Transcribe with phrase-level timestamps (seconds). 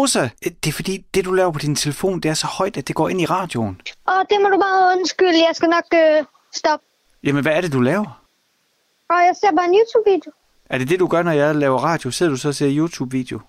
[0.00, 2.88] Rosa, det er fordi, det du laver på din telefon, det er så højt, at
[2.88, 3.80] det går ind i radioen.
[4.06, 5.38] Og det må du bare undskylde.
[5.48, 6.24] Jeg skal nok øh,
[6.54, 6.86] stoppe.
[7.24, 8.22] Jamen, hvad er det, du laver?
[9.10, 10.32] Og jeg ser bare en YouTube-video.
[10.70, 12.10] Er det det, du gør, når jeg laver radio?
[12.10, 13.40] Sidder du så og ser YouTube-video?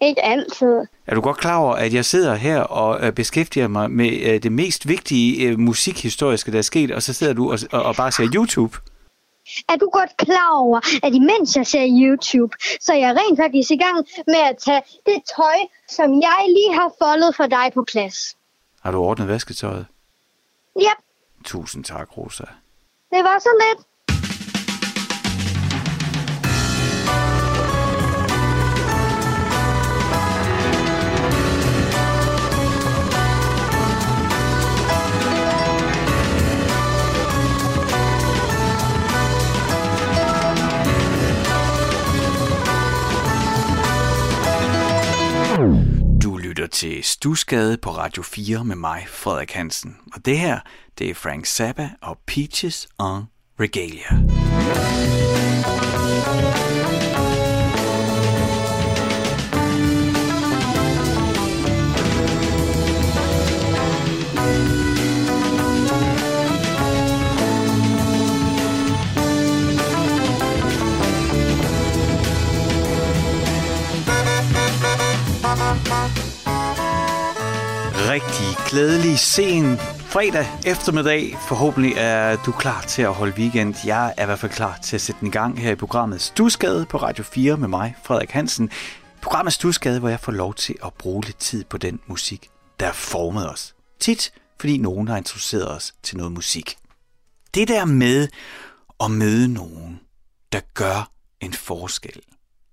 [0.00, 0.80] Ikke altid.
[1.06, 4.42] Er du godt klar over, at jeg sidder her og øh, beskæftiger mig med øh,
[4.42, 7.96] det mest vigtige øh, musikhistoriske, der er sket, og så sidder du og, og, og
[7.96, 8.78] bare ser YouTube?
[9.68, 13.70] Er du godt klar over, at imens jeg ser YouTube, så er jeg rent faktisk
[13.70, 15.58] i gang med at tage det tøj,
[15.88, 18.36] som jeg lige har foldet for dig på plads.
[18.82, 19.86] Har du ordnet vasketøjet?
[20.80, 20.98] Yep,
[21.44, 22.44] Tusind tak, Rosa.
[23.10, 23.86] det var så lidt.
[46.64, 49.96] Lytter til Stusgade på Radio 4 med mig, Frederik Hansen.
[50.14, 50.60] Og det her,
[50.98, 53.24] det er Frank Zappa og Peaches on
[53.60, 54.34] Regalia.
[77.96, 81.36] Rigtig glædelig sen fredag eftermiddag.
[81.48, 83.74] Forhåbentlig er du klar til at holde weekend.
[83.86, 86.20] Jeg er i hvert fald klar til at sætte den i gang her i programmet
[86.20, 88.70] Stusgade på Radio 4 med mig, Frederik Hansen.
[89.22, 92.48] Programmet Stusgade, hvor jeg får lov til at bruge lidt tid på den musik,
[92.80, 93.74] der har formet os.
[94.00, 96.76] Tit, fordi nogen har introduceret os til noget musik.
[97.54, 98.28] Det der med
[99.00, 100.00] at møde nogen,
[100.52, 101.10] der gør
[101.40, 102.20] en forskel,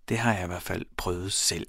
[0.09, 1.67] det har jeg i hvert fald prøvet selv.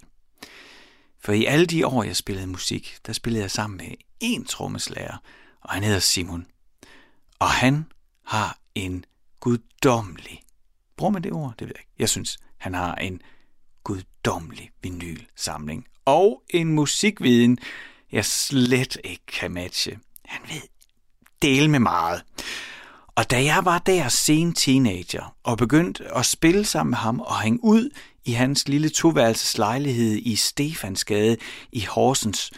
[1.25, 5.17] For i alle de år, jeg spillede musik, der spillede jeg sammen med en trommeslager,
[5.61, 6.47] og han hedder Simon.
[7.39, 7.85] Og han
[8.27, 9.05] har en
[9.41, 10.43] guddommelig,
[10.97, 11.55] bruger man det ord?
[11.59, 11.93] Det ved jeg ikke.
[11.99, 13.23] Jeg synes, han har en
[13.85, 15.87] guddommelig vinylsamling.
[16.05, 17.59] Og en musikviden,
[18.13, 19.99] jeg slet ikke kan matche.
[20.25, 20.63] Han ved
[21.43, 22.23] del med meget.
[23.15, 27.41] Og da jeg var der sen teenager og begyndte at spille sammen med ham og
[27.41, 27.91] hænge ud
[28.25, 31.37] i hans lille toværelses lejlighed i Stefansgade
[31.73, 32.51] i Horsens,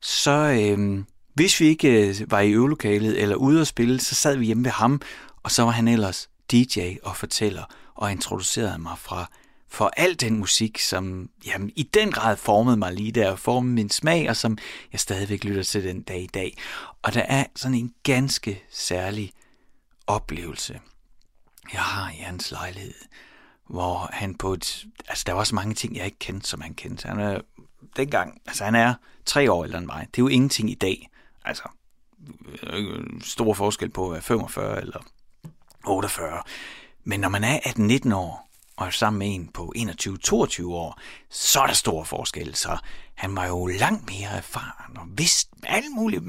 [0.00, 4.36] så øh, hvis vi ikke øh, var i øvelokalet eller ude at spille, så sad
[4.36, 5.00] vi hjemme ved ham,
[5.42, 7.64] og så var han ellers DJ og fortæller
[7.94, 9.30] og introducerede mig fra
[9.68, 13.90] for al den musik, som jamen, i den grad formede mig lige der, formede min
[13.90, 14.58] smag, og som
[14.92, 16.58] jeg stadigvæk lytter til den dag i dag.
[17.02, 19.32] Og der er sådan en ganske særlig
[20.06, 20.80] oplevelse,
[21.72, 22.94] jeg har i hans lejlighed,
[23.68, 24.84] hvor han på et...
[25.08, 27.08] Altså, der var også mange ting, jeg ikke kendte, som han kendte.
[27.08, 27.40] Han er
[27.96, 28.40] dengang...
[28.46, 28.94] Altså, han er
[29.26, 30.06] tre år ældre end mig.
[30.10, 31.08] Det er jo ingenting i dag.
[31.44, 31.62] Altså,
[33.24, 35.00] stor forskel på at være 45 eller
[35.84, 36.42] 48.
[37.04, 38.46] Men når man er 18-19 år,
[38.76, 41.00] og er sammen med en på 21-22 år,
[41.30, 42.54] så er der stor forskel.
[42.54, 42.78] Så
[43.14, 46.22] han var jo langt mere erfaren og vidste alt muligt.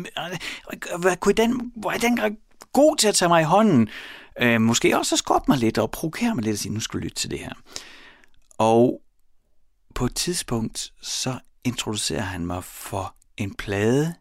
[0.99, 2.37] Hvad kunne den, var den
[2.73, 3.89] god til at tage mig i hånden.
[4.41, 6.99] Øh, måske også at skubbe mig lidt og provokere mig lidt og sige, nu skal
[6.99, 7.53] du lytte til det her.
[8.57, 9.01] Og
[9.95, 14.13] på et tidspunkt, så introducerer han mig for en plade,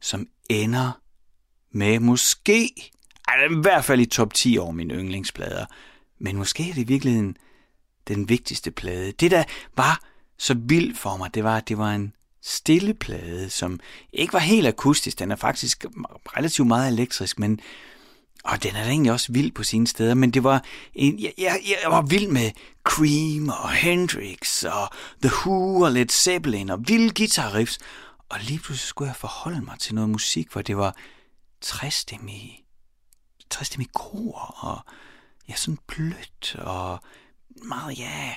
[0.00, 1.00] som ender
[1.70, 2.70] med måske,
[3.28, 5.66] altså i hvert fald i top 10 over mine yndlingsplader,
[6.18, 7.36] men måske er det i virkeligheden
[8.08, 9.12] den vigtigste plade.
[9.12, 9.44] Det, der
[9.76, 10.02] var
[10.38, 13.80] så vildt for mig, det var, at det var en stille plade, som
[14.12, 15.18] ikke var helt akustisk.
[15.18, 15.84] Den er faktisk
[16.36, 17.60] relativt meget elektrisk, men
[18.44, 21.32] og den er da egentlig også vild på sine steder, men det var en, jeg,
[21.38, 22.50] jeg, jeg var vild med
[22.84, 24.88] Cream og Hendrix og
[25.22, 27.78] The Who og Led Zeppelin og vilde guitar-riffs.
[28.28, 30.96] Og lige pludselig skulle jeg forholde mig til noget musik, hvor det var
[31.60, 32.64] træstemmige,
[33.50, 34.78] træstemmige kor og
[35.48, 36.98] ja, sådan blødt og
[37.62, 38.34] meget, ja.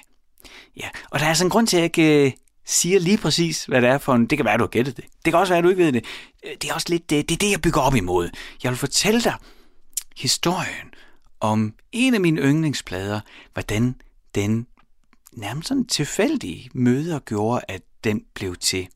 [0.77, 2.31] Ja, og der er sådan en grund til, at jeg ikke øh,
[2.65, 4.27] siger lige præcis, hvad det er for en...
[4.27, 5.05] Det kan være, du har gættet det.
[5.25, 6.05] Det kan også være, du ikke ved det.
[6.45, 8.29] Øh, det er også lidt det, det, er det jeg bygger op imod.
[8.63, 9.35] Jeg vil fortælle dig
[10.17, 10.93] historien
[11.39, 13.21] om en af mine yndlingsplader,
[13.53, 14.01] hvordan
[14.35, 14.67] den
[15.31, 18.87] nærmest sådan tilfældige møder gjorde, at den blev til.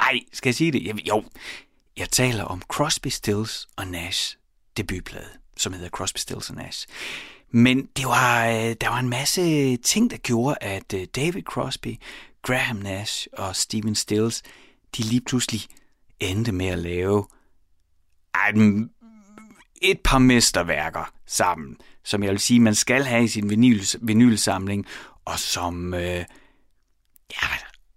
[0.00, 0.86] Ej, skal jeg sige det?
[0.86, 1.24] Jeg, jo,
[1.96, 4.36] jeg taler om Crosby, Stills og Nash
[4.76, 6.88] debutplade, som hedder Crosby, Stills og Nash.
[7.50, 11.96] Men det var, øh, der var en masse ting, der gjorde, at øh, David Crosby,
[12.42, 14.42] Graham Nash og Stephen Stills,
[14.96, 15.60] de lige pludselig
[16.20, 17.24] endte med at lave
[19.82, 24.86] et par mesterværker sammen, som jeg vil sige, man skal have i sin vinyl, vinylsamling,
[25.24, 26.24] og som øh,
[27.30, 27.48] ja,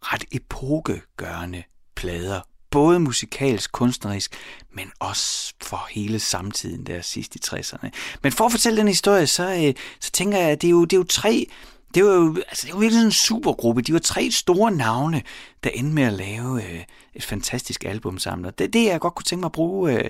[0.02, 1.64] ret epokegørende
[1.96, 2.42] plader.
[2.72, 4.36] Både musikalsk, kunstnerisk,
[4.72, 7.90] men også for hele samtiden der sidst i 60'erne.
[8.24, 10.86] Men for at fortælle den historie, så, øh, så tænker jeg, at det er jo,
[10.86, 11.48] det er jo tre
[11.94, 13.82] det var jo, altså, det var virkelig en supergruppe.
[13.82, 15.22] De var tre store navne,
[15.64, 16.84] der endte med at lave øh,
[17.14, 18.46] et fantastisk album sammen.
[18.46, 20.10] Og det, det, jeg godt kunne tænke mig at bruge øh,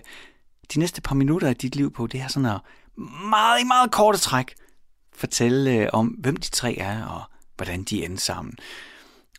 [0.73, 2.59] de næste par minutter af dit liv på, det er sådan at
[3.29, 4.53] meget, meget korte træk
[5.17, 7.21] fortælle øh, om, hvem de tre er, og
[7.55, 8.53] hvordan de endte sammen.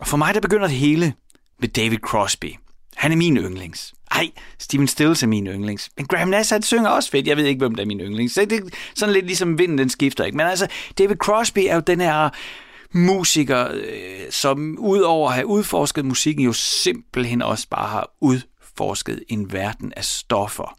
[0.01, 1.15] Og for mig, der begynder det hele
[1.59, 2.55] med David Crosby.
[2.97, 3.95] Han er min yndlings.
[4.11, 5.91] Ej, Steven Stills er min yndlings.
[5.97, 7.27] Men Graham Nash, han synger også fedt.
[7.27, 8.35] Jeg ved ikke, hvem der er min yndlings.
[8.35, 10.37] Så det er sådan lidt ligesom vinden, den skifter ikke.
[10.37, 10.67] Men altså,
[10.99, 12.31] David Crosby er jo den her
[12.93, 19.53] musiker, øh, som udover at have udforsket musikken, jo simpelthen også bare har udforsket en
[19.53, 20.79] verden af stoffer.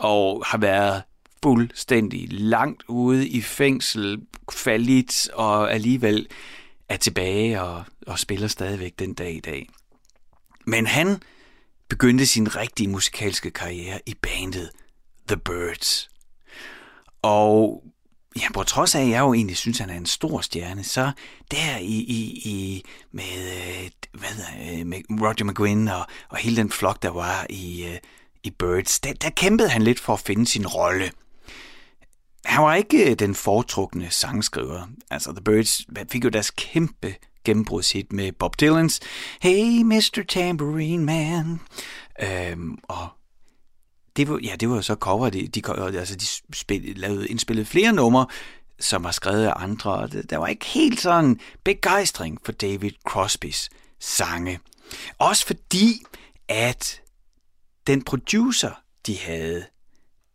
[0.00, 1.02] Og har været
[1.42, 4.20] fuldstændig langt ude i fængsel,
[4.52, 6.28] falit og alligevel
[6.88, 9.68] er tilbage og, og spiller stadigvæk den dag i dag.
[10.66, 11.22] Men han
[11.88, 14.70] begyndte sin rigtige musikalske karriere i bandet
[15.28, 16.10] The Birds.
[17.22, 17.84] Og
[18.36, 20.84] ja, på trods af, at jeg jo egentlig synes, at han er en stor stjerne,
[20.84, 21.12] så
[21.50, 24.30] der i, i, i med, øh, hvad,
[24.78, 27.98] øh, med Roger McGuinn og, og hele den flok, der var i, øh,
[28.44, 31.10] i Birds, der, der kæmpede han lidt for at finde sin rolle.
[32.44, 34.86] Han var ikke øh, den foretrukne sangskriver.
[35.10, 37.14] Altså, The Birds fik jo deres kæmpe
[37.44, 39.00] gennembrudshit med Bob Dylans
[39.40, 40.24] Hey Mr.
[40.28, 41.60] Tambourine Man.
[42.22, 43.08] Øhm, og
[44.16, 45.30] det var, ja, det var så cover.
[45.30, 45.62] De, de,
[45.98, 48.26] altså, de spil, lavede, indspillede flere numre,
[48.80, 50.08] som var skrevet af andre.
[50.08, 53.70] Der var ikke helt sådan begejstring for David Crosbys
[54.00, 54.60] sange.
[55.18, 56.02] Også fordi,
[56.48, 57.00] at
[57.86, 58.70] den producer,
[59.06, 59.66] de havde,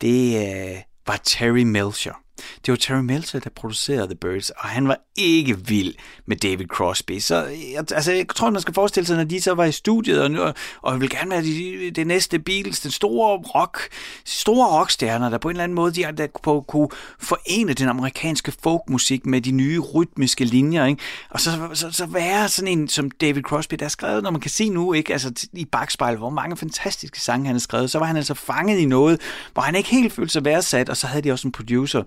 [0.02, 2.25] det øh, var Terry Melcher.
[2.38, 5.94] Det var Terry Melcher, der producerede The Birds, og han var ikke vild
[6.26, 7.20] med David Crosby.
[7.20, 10.40] Så jeg, altså, jeg tror, man skal forestille sig, når de så var i studiet,
[10.40, 13.80] og, og vil gerne være de, det næste Beatles, den store rock,
[14.26, 16.90] store rockstjerner, der på en eller anden måde de, der kunne, kunne
[17.20, 21.02] forene den amerikanske folkmusik med de nye rytmiske linjer, ikke?
[21.30, 24.42] og så, så, så være sådan en som David Crosby, der er skrevet, når man
[24.42, 25.14] kan se nu, ikke?
[25.14, 28.78] altså i bagspejl, hvor mange fantastiske sange han har skrevet, så var han altså fanget
[28.78, 29.22] i noget,
[29.54, 32.04] hvor han ikke helt følte sig værdsat, og så havde de også en producer,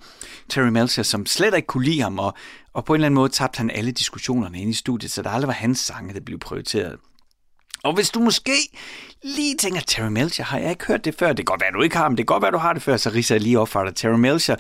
[0.49, 2.35] Terry Melcher, som slet ikke kunne lide ham, og,
[2.73, 5.31] og på en eller anden måde tabte han alle diskussionerne inde i studiet, så der
[5.31, 6.97] aldrig var hans sange, der blev prioriteret.
[7.82, 8.53] Og hvis du måske
[9.23, 11.29] lige tænker, Terry Melcher, har jeg ikke hørt det før?
[11.29, 12.82] Det kan godt være, du ikke har, men det kan godt være, du har det
[12.82, 13.94] før, så riser jeg lige op for dig.
[13.94, 14.56] Terry Melcher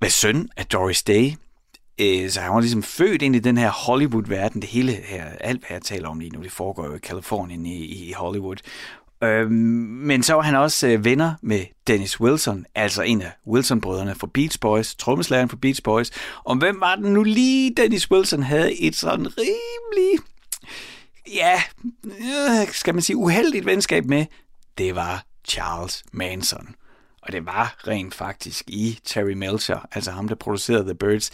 [0.00, 1.32] var søn af Doris Day,
[2.00, 4.62] øh, så han var ligesom født ind i den her Hollywood-verden.
[4.62, 7.66] Det hele her, alt hvad jeg taler om lige nu, det foregår jo i Kalifornien
[7.66, 8.56] i, i Hollywood.
[9.22, 14.14] Øhm, men så var han også øh, venner med Dennis Wilson, altså en af Wilson-brødrene
[14.14, 16.10] fra Beach Boys, trommeslageren fra Beach Boys.
[16.44, 20.18] Og hvem var det nu lige, Dennis Wilson havde et sådan rimelig,
[21.34, 21.62] ja,
[22.04, 24.26] øh, skal man sige, uheldigt venskab med?
[24.78, 26.74] Det var Charles Manson.
[27.22, 31.30] Og det var rent faktisk i Terry Melcher, altså ham, der producerede The Birds,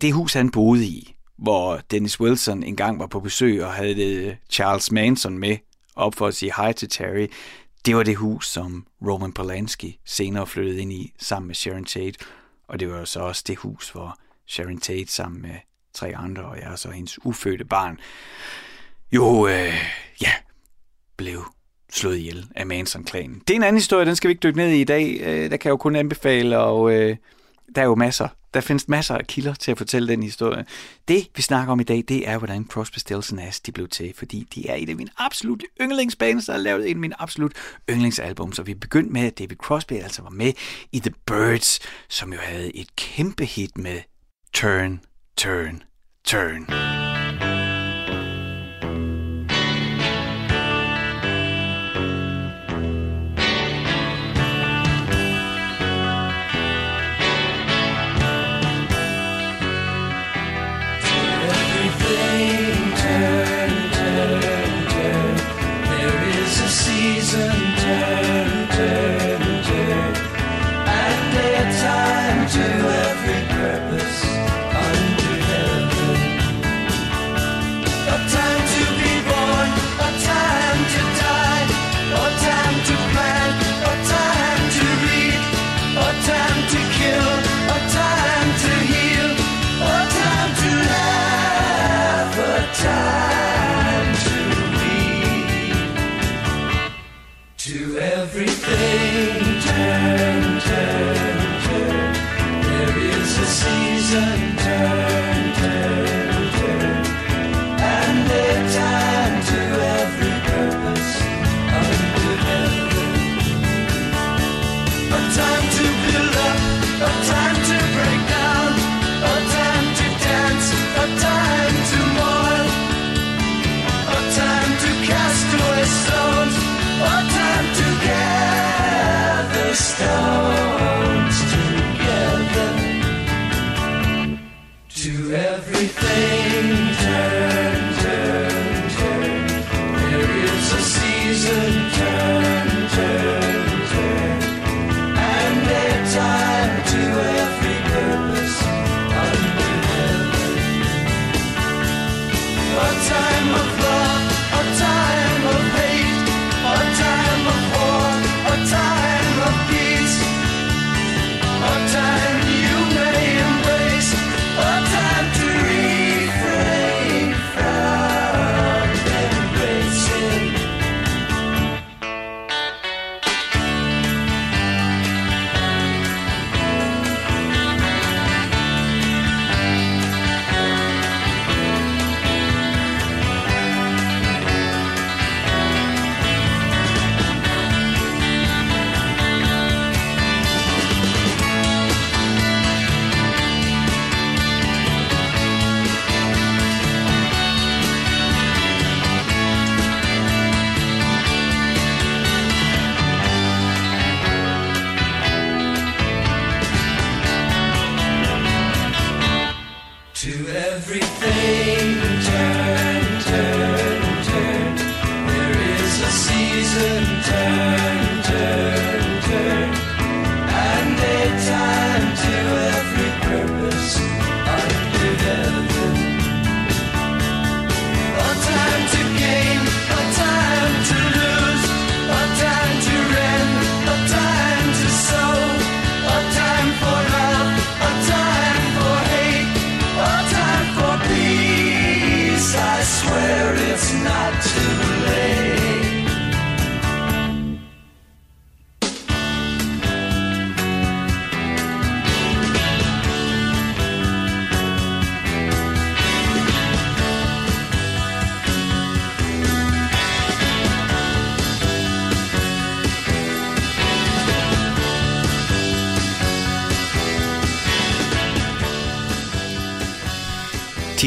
[0.00, 4.36] det hus, han boede i, hvor Dennis Wilson engang var på besøg og havde det
[4.50, 5.56] Charles Manson med
[5.98, 7.26] op for at sige hej til Terry,
[7.86, 12.18] det var det hus, som Roman Polanski senere flyttede ind i sammen med Sharon Tate.
[12.68, 15.54] Og det var så også det hus, hvor Sharon Tate sammen med
[15.94, 18.00] tre andre, og jeg og så hendes ufødte barn,
[19.12, 19.74] jo, øh,
[20.22, 20.32] ja,
[21.16, 21.44] blev
[21.92, 23.42] slået ihjel af Manson-klanen.
[23.48, 25.20] Det er en anden historie, den skal vi ikke dykke ned i i dag.
[25.20, 27.16] Øh, der kan jeg jo kun anbefale, og øh,
[27.74, 30.64] der er jo masser der findes masser af kilder til at fortælle den historie.
[31.08, 34.14] Det, vi snakker om i dag, det er, hvordan Crosby, Stills Nash de blev til,
[34.16, 37.52] fordi de er et af mine absolut yndlingsbands, der har lavet en af mine absolut
[37.90, 38.52] yndlingsalbum.
[38.52, 40.52] Så vi begyndte med, at David Crosby altså var med
[40.92, 44.00] i The Birds, som jo havde et kæmpe hit med
[44.54, 45.00] Turn,
[45.36, 45.82] Turn,
[46.24, 47.07] Turn.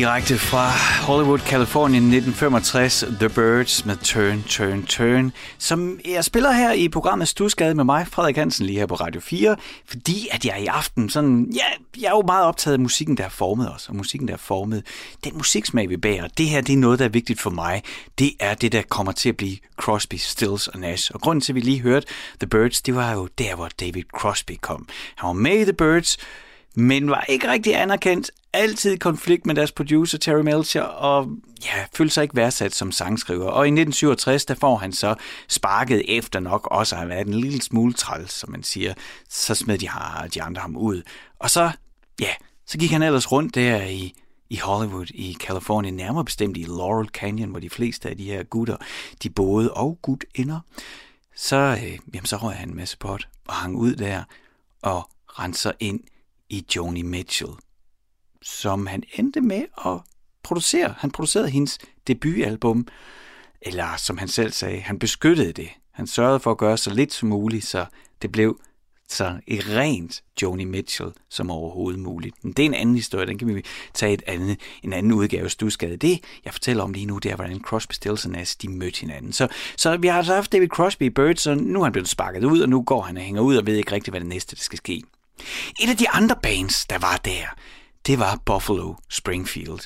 [0.02, 0.70] Direkte fra
[1.08, 7.28] Hollywood, Californien 1965, The Birds med Turn, Turn, Turn, som jeg spiller her i programmet
[7.28, 9.56] Stusgade med mig, Frederik Hansen, lige her på Radio 4,
[9.86, 13.24] fordi at jeg i aften sådan, ja, jeg er jo meget optaget af musikken, der
[13.24, 14.84] har formet os, og musikken, der har formet
[15.24, 16.28] den musiksmag, vi bærer.
[16.28, 17.84] Det her, det er noget, der er vigtigt for mig.
[18.20, 21.12] Det er det, der kommer til at blive Crosby, Stills og Nash.
[21.14, 22.08] Og grunden til, at vi lige hørte
[22.40, 24.88] The Birds, det var jo der, hvor David Crosby kom.
[25.16, 26.18] Han var med i The Birds,
[26.76, 28.32] men var ikke rigtig anerkendt.
[28.54, 31.30] Altid i konflikt med deres producer Terry Melcher, og
[31.66, 33.46] ja, følte sig ikke værdsat som sangskriver.
[33.46, 35.16] Og i 1967, der får han så
[35.48, 38.94] sparket efter nok også har været en lille smule træls, som man siger.
[39.30, 41.02] Så smed de, har, de andre ham ud.
[41.40, 41.72] Og så,
[42.20, 42.32] ja,
[42.66, 44.14] så gik han ellers rundt der i,
[44.50, 48.44] i Hollywood i Kalifornien, nærmere bestemt i Laurel Canyon, hvor de fleste af de her
[48.44, 48.78] gutter,
[49.24, 50.60] de boede og gut ender,
[51.36, 54.24] Så, øh, jamen, så røg han en masse pot og hang ud der
[54.82, 56.00] og renser ind
[56.52, 57.52] i Joni Mitchell,
[58.42, 60.00] som han endte med at
[60.44, 60.96] producere.
[60.98, 61.78] Han producerede hendes
[62.08, 62.88] debutalbum,
[63.62, 65.70] eller som han selv sagde, han beskyttede det.
[65.92, 67.86] Han sørgede for at gøre så lidt som muligt, så
[68.22, 68.60] det blev
[69.10, 72.44] så et rent Joni Mitchell som overhovedet muligt.
[72.44, 75.44] Men det er en anden historie, den kan vi tage et andet, en anden udgave
[75.44, 75.98] af Stusgade.
[75.98, 79.00] Det, jeg fortæller om lige nu, det er, hvordan Crosby, Stills og Nash, de mødte
[79.00, 79.34] hinanden.
[79.34, 82.10] Så, så vi har altså haft David Crosby i Birds, og nu er han blevet
[82.10, 84.30] sparket ud, og nu går han og hænger ud og ved ikke rigtigt, hvad det
[84.30, 85.04] næste der skal ske.
[85.80, 87.46] Et af de andre bands, der var der,
[88.08, 89.80] det var Buffalo Springfield,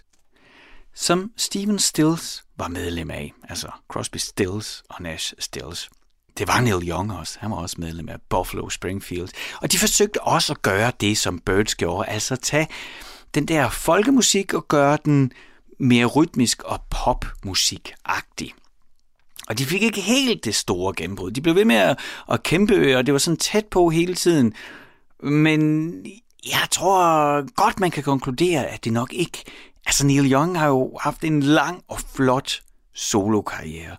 [0.96, 5.90] som Steven Stills var medlem af, altså Crosby Stills og Nash Stills.
[6.38, 9.30] Det var Neil Young også, han var også medlem af Buffalo Springfield.
[9.62, 12.68] Og de forsøgte også at gøre det, som Birds gjorde, altså tage
[13.36, 15.32] den der folkemusik og gøre den
[15.80, 18.54] mere rytmisk og popmusikagtig.
[19.48, 21.32] Og de fik ikke helt det store gennembrud.
[21.32, 22.00] De blev ved med at,
[22.32, 24.54] at kæmpe, og det var sådan tæt på hele tiden.
[25.24, 25.92] Men
[26.46, 29.44] jeg tror godt, man kan konkludere, at det nok ikke...
[29.88, 32.62] Altså Neil Young har jo haft en lang og flot
[32.94, 33.98] solokarriere.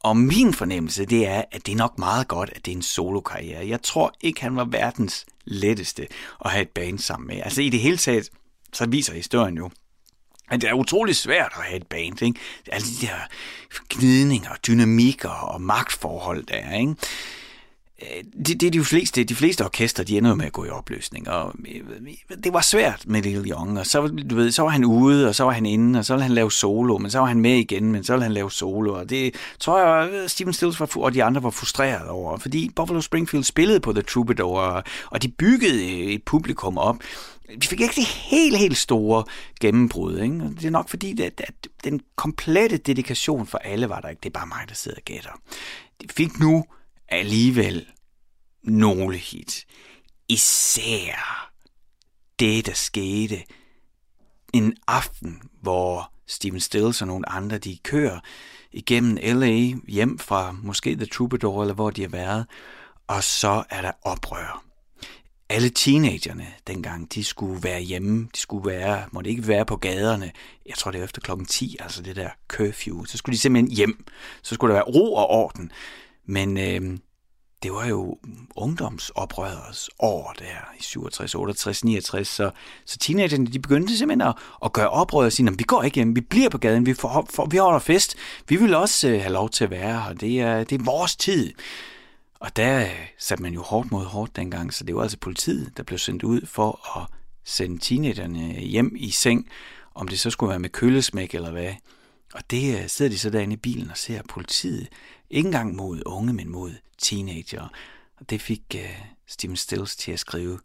[0.00, 2.82] Og min fornemmelse, det er, at det er nok meget godt, at det er en
[2.82, 3.68] solokarriere.
[3.68, 6.06] Jeg tror ikke, han var verdens letteste
[6.44, 7.40] at have et band sammen med.
[7.44, 8.30] Altså i det hele taget,
[8.72, 9.70] så viser historien jo,
[10.50, 12.22] at det er utrolig svært at have et band.
[12.22, 12.40] Ikke?
[12.66, 13.16] Alle de der
[13.88, 16.78] gnidninger, dynamikker og magtforhold der.
[16.78, 16.94] Ikke?
[18.46, 21.28] Det, det er de fleste, de fleste orkester, de ender med at gå i opløsning,
[21.28, 21.80] og øh,
[22.44, 25.34] det var svært med Lille Young, og så, du ved, så var han ude, og
[25.34, 27.56] så var han inde, og så ville han lave solo, men så var han med
[27.56, 30.96] igen, men så ville han lave solo, og det tror jeg, øh, Steven Stills var,
[30.96, 35.22] og de andre var frustreret over, fordi Buffalo Springfield spillede på The Troubadour, og, og
[35.22, 36.96] de byggede øh, et publikum op,
[37.62, 39.24] de fik ikke det helt, helt store
[39.60, 40.18] gennembrud.
[40.18, 40.34] Ikke?
[40.34, 44.20] Det er nok fordi, at, at den komplette dedikation for alle var der ikke.
[44.20, 45.40] Det er bare mig, der sidder og gætter.
[46.02, 46.64] De fik nu
[47.08, 47.86] alligevel
[48.62, 49.66] nogle hit.
[50.28, 51.50] Især
[52.38, 53.44] det, der skete
[54.52, 58.20] en aften, hvor Steven Stills og nogle andre, de kører
[58.72, 62.46] igennem LA hjem fra måske The Troubadour, eller hvor de har været,
[63.06, 64.62] og så er der oprør.
[65.48, 70.32] Alle teenagerne dengang, de skulle være hjemme, de skulle være, måtte ikke være på gaderne.
[70.66, 73.04] Jeg tror, det er efter klokken 10, altså det der curfew.
[73.04, 74.06] Så skulle de simpelthen hjem.
[74.42, 75.72] Så skulle der være ro og orden.
[76.26, 76.98] Men øh,
[77.62, 78.18] det var jo
[78.56, 82.50] ungdomsoprørets år der i 67, 68, 69, så,
[82.84, 86.16] så teenagerne de begyndte simpelthen at, at gøre oprør og sige, vi går ikke hjem,
[86.16, 88.16] vi bliver på gaden, vi, får, for, vi holder fest,
[88.48, 91.16] vi vil også øh, have lov til at være her, det er, det er vores
[91.16, 91.52] tid.
[92.40, 95.72] Og der øh, satte man jo hårdt mod hårdt dengang, så det var altså politiet,
[95.76, 97.06] der blev sendt ud for at
[97.44, 99.48] sende teenagerne hjem i seng,
[99.94, 101.72] om det så skulle være med kølesmæk eller hvad.
[102.34, 104.88] Og det uh, sidder de så derinde i bilen og ser politiet
[105.30, 107.68] ikke engang mod unge, men mod teenager.
[108.16, 110.58] Og det fik uh, Steven Stills til at skrive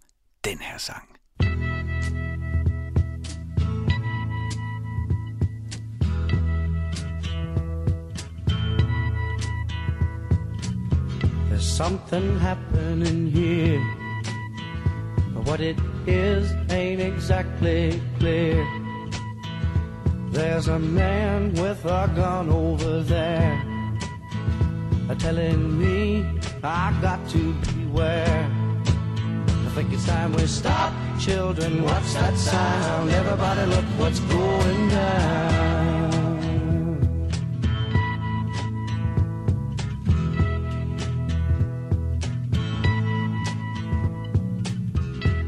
[0.46, 1.08] den her sang.
[11.50, 13.82] There's something happening here.
[15.34, 18.66] But what it is ain't exactly clear.
[20.32, 23.81] There's a man with a gun over there
[25.12, 26.26] are telling me
[26.64, 28.50] I got to beware.
[28.86, 31.84] I think it's time we stop, children.
[31.84, 33.10] What's that sound?
[33.10, 36.12] Everybody, look what's going down.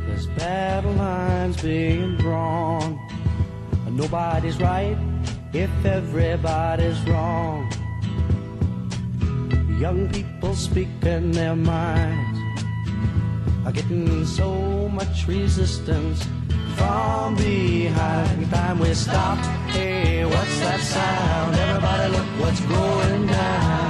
[0.08, 3.00] There's battle lines being drawn,
[3.86, 4.98] and nobody's right
[5.54, 7.73] if everybody's wrong.
[9.80, 12.40] Young people speaking their minds
[13.66, 16.24] are getting so much resistance
[16.76, 18.50] from behind.
[18.52, 19.38] Time we stop.
[19.72, 21.56] Hey, what's that sound?
[21.56, 23.84] Everybody, look what's going down.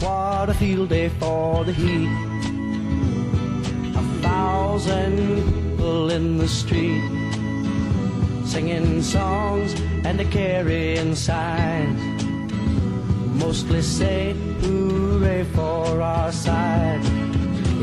[0.00, 2.25] What a field day for the heat
[4.46, 7.02] thousand people in the street
[8.44, 9.70] singing songs
[10.06, 12.22] and carrying signs.
[13.42, 17.02] Mostly say hooray for our side.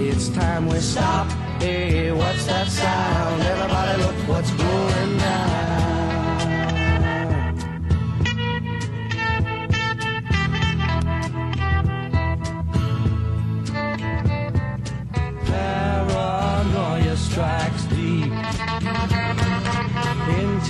[0.07, 1.27] It's time we stop.
[1.59, 3.41] Hey, what's that sound?
[3.53, 5.92] Everybody look what's going down.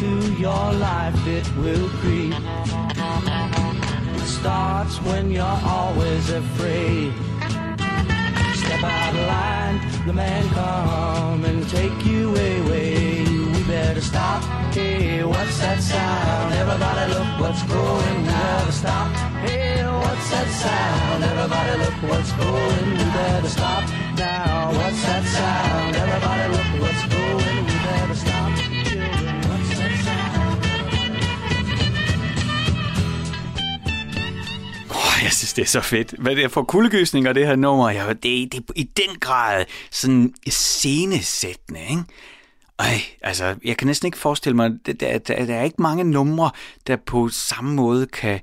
[0.03, 2.33] Into your life it will creep.
[4.15, 7.13] It starts when you're always afraid.
[8.61, 13.23] Step out of line, the man come and take you away.
[13.53, 14.43] We better stop.
[14.73, 16.53] Hey, what's that sound?
[16.53, 18.25] Everybody look what's going.
[18.25, 19.11] Better stop.
[19.45, 21.23] Hey, what's that sound?
[21.23, 22.89] Everybody look what's going.
[22.91, 23.83] We better stop
[24.17, 24.71] now.
[24.77, 25.95] What's that sound?
[25.95, 27.65] Everybody look what's going.
[27.65, 28.62] We better stop.
[35.53, 36.13] Synes, det er så fedt.
[36.19, 39.65] Hvad det er for kuldegysninger, det her nummer, ja, det, det er i den grad
[39.91, 42.03] sådan scenesættende, ikke?
[42.79, 46.03] Ej, altså, jeg kan næsten ikke forestille mig, der, der, der, der er ikke mange
[46.03, 46.51] numre,
[46.87, 48.39] der på samme måde kan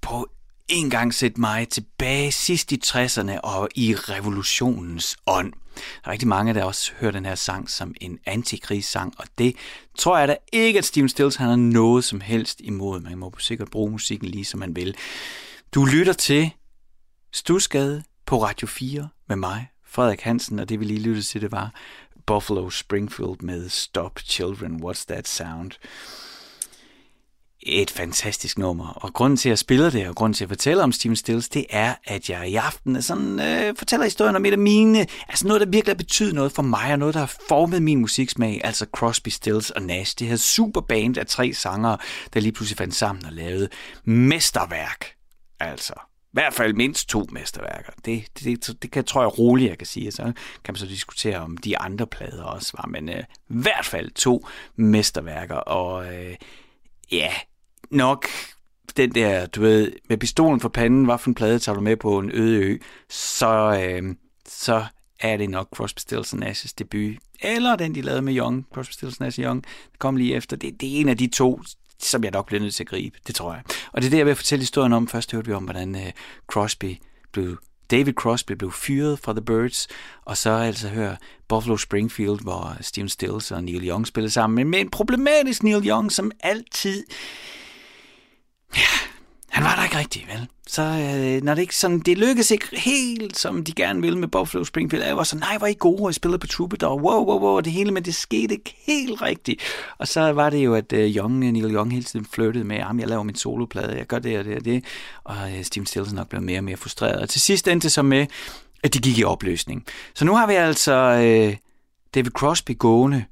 [0.00, 0.26] på
[0.68, 5.52] en gang sætte mig tilbage sidst i 60'erne og i revolutionens ånd.
[5.52, 9.56] Der er rigtig mange, der også hører den her sang som en antikrigssang, og det
[9.98, 13.00] tror jeg da ikke, at Steven Stills han har noget som helst imod.
[13.00, 14.96] Man må sikkert bruge musikken lige som man vil.
[15.76, 16.50] Du lytter til
[17.32, 21.52] Stusgade på Radio 4 med mig, Frederik Hansen, og det vi lige lyttede til, det
[21.52, 21.74] var
[22.26, 25.70] Buffalo Springfield med Stop Children, What's That Sound?
[27.62, 28.88] et fantastisk nummer.
[28.88, 31.16] Og grunden til, at jeg spiller det, og grunden til, at jeg fortæller om Steven
[31.16, 35.06] Stills, det er, at jeg i aften sådan, øh, fortæller historien om et af mine,
[35.28, 37.98] altså noget, der virkelig har betydet noget for mig, og noget, der har formet min
[37.98, 40.18] musiksmag, altså Crosby, Stills og Nash.
[40.18, 41.98] Det her superband af tre sangere,
[42.34, 43.68] der lige pludselig fandt sammen og lavede
[44.04, 45.16] mesterværk.
[45.60, 47.92] Altså, i hvert fald mindst to mesterværker.
[48.04, 50.12] Det, det, det, det kan, tror jeg roligt, jeg kan sige.
[50.12, 52.86] Så kan man så diskutere, om de andre plader også var.
[52.86, 55.54] Men øh, i hvert fald to mesterværker.
[55.54, 56.36] Og øh,
[57.12, 57.30] ja,
[57.90, 58.26] nok
[58.96, 61.96] den der, du ved, med pistolen for panden, hvad for en plade tager du med
[61.96, 64.14] på en øde ø, så, øh,
[64.48, 64.84] så
[65.20, 67.16] er det nok Crosby, Stills Nash's debut.
[67.40, 70.56] Eller den, de lavede med Young, Crosby, Stills Nash Young, der kom lige efter.
[70.56, 71.60] Det, det er en af de to,
[71.98, 73.18] som jeg nok bliver nødt til at gribe.
[73.26, 73.62] Det tror jeg.
[73.92, 75.08] Og det er det, jeg vil fortælle historien om.
[75.08, 76.10] Først hørte vi om, hvordan uh,
[76.46, 76.96] Crosby
[77.32, 77.58] blev
[77.90, 79.88] David Crosby blev fyret fra The Birds,
[80.24, 81.16] og så altså hør
[81.48, 85.88] Buffalo Springfield, hvor Steven Stills og Neil Young spillede sammen, men med en problematisk Neil
[85.88, 87.04] Young, som altid
[88.76, 89.15] ja,
[89.48, 90.48] han var der ikke rigtig, vel?
[90.66, 94.28] Så øh, når det ikke sådan, det lykkedes ikke helt, som de gerne ville med
[94.28, 97.24] Buffalo Springfield, jeg var så, nej, var I gode, og I spillede på Troubadour, wow,
[97.24, 99.62] wow, wow, det hele, men det skete ikke helt rigtigt.
[99.98, 102.76] Og så var det jo, at øh, Young, øh, Neil Young hele tiden flirtede med,
[102.76, 104.84] at jeg laver min soloplade, jeg gør det og det og det,
[105.24, 107.20] og øh, Steven Stills nok blev mere og mere frustreret.
[107.20, 108.26] Og til sidst endte det så med,
[108.82, 109.84] at de gik i opløsning.
[110.14, 111.56] Så nu har vi altså øh,
[112.14, 113.24] David Crosby gående,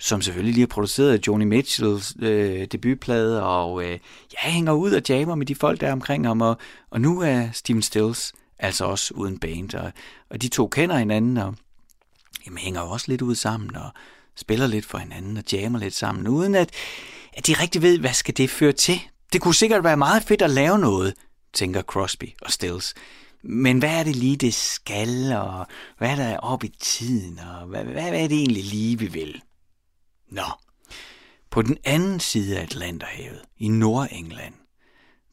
[0.00, 3.90] som selvfølgelig lige har produceret Joni Mitchells øh, debutplade, og øh,
[4.32, 6.56] jeg hænger ud og jammer med de folk, der er omkring ham, og,
[6.90, 9.92] og nu er Steven Stills altså også uden band, og,
[10.30, 11.54] og de to kender hinanden, og
[12.46, 13.90] jamen, hænger også lidt ud sammen, og
[14.36, 16.70] spiller lidt for hinanden, og jammer lidt sammen, uden at,
[17.32, 19.00] at de rigtig ved, hvad skal det føre til.
[19.32, 21.14] Det kunne sikkert være meget fedt at lave noget,
[21.52, 22.94] tænker Crosby og Stills.
[23.42, 25.66] Men hvad er det lige, det skal, og
[25.98, 29.06] hvad er der op i tiden, og hvad, hvad, hvad er det egentlig lige, vi
[29.06, 29.42] vil?
[30.30, 30.44] Nå,
[31.50, 34.54] på den anden side af Atlanterhavet, i Nordengland,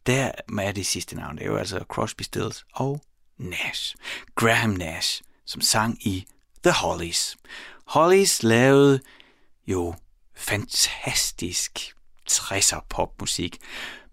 [0.06, 3.02] der er det sidste navn, det er jo altså Crosby, Stills og
[3.38, 3.96] Nash.
[4.36, 6.26] Graham Nash, som sang i
[6.64, 7.38] The Hollies.
[7.86, 9.00] Hollies lavede
[9.68, 9.96] jo
[10.36, 11.96] fantastisk
[12.32, 13.58] 60'er popmusik,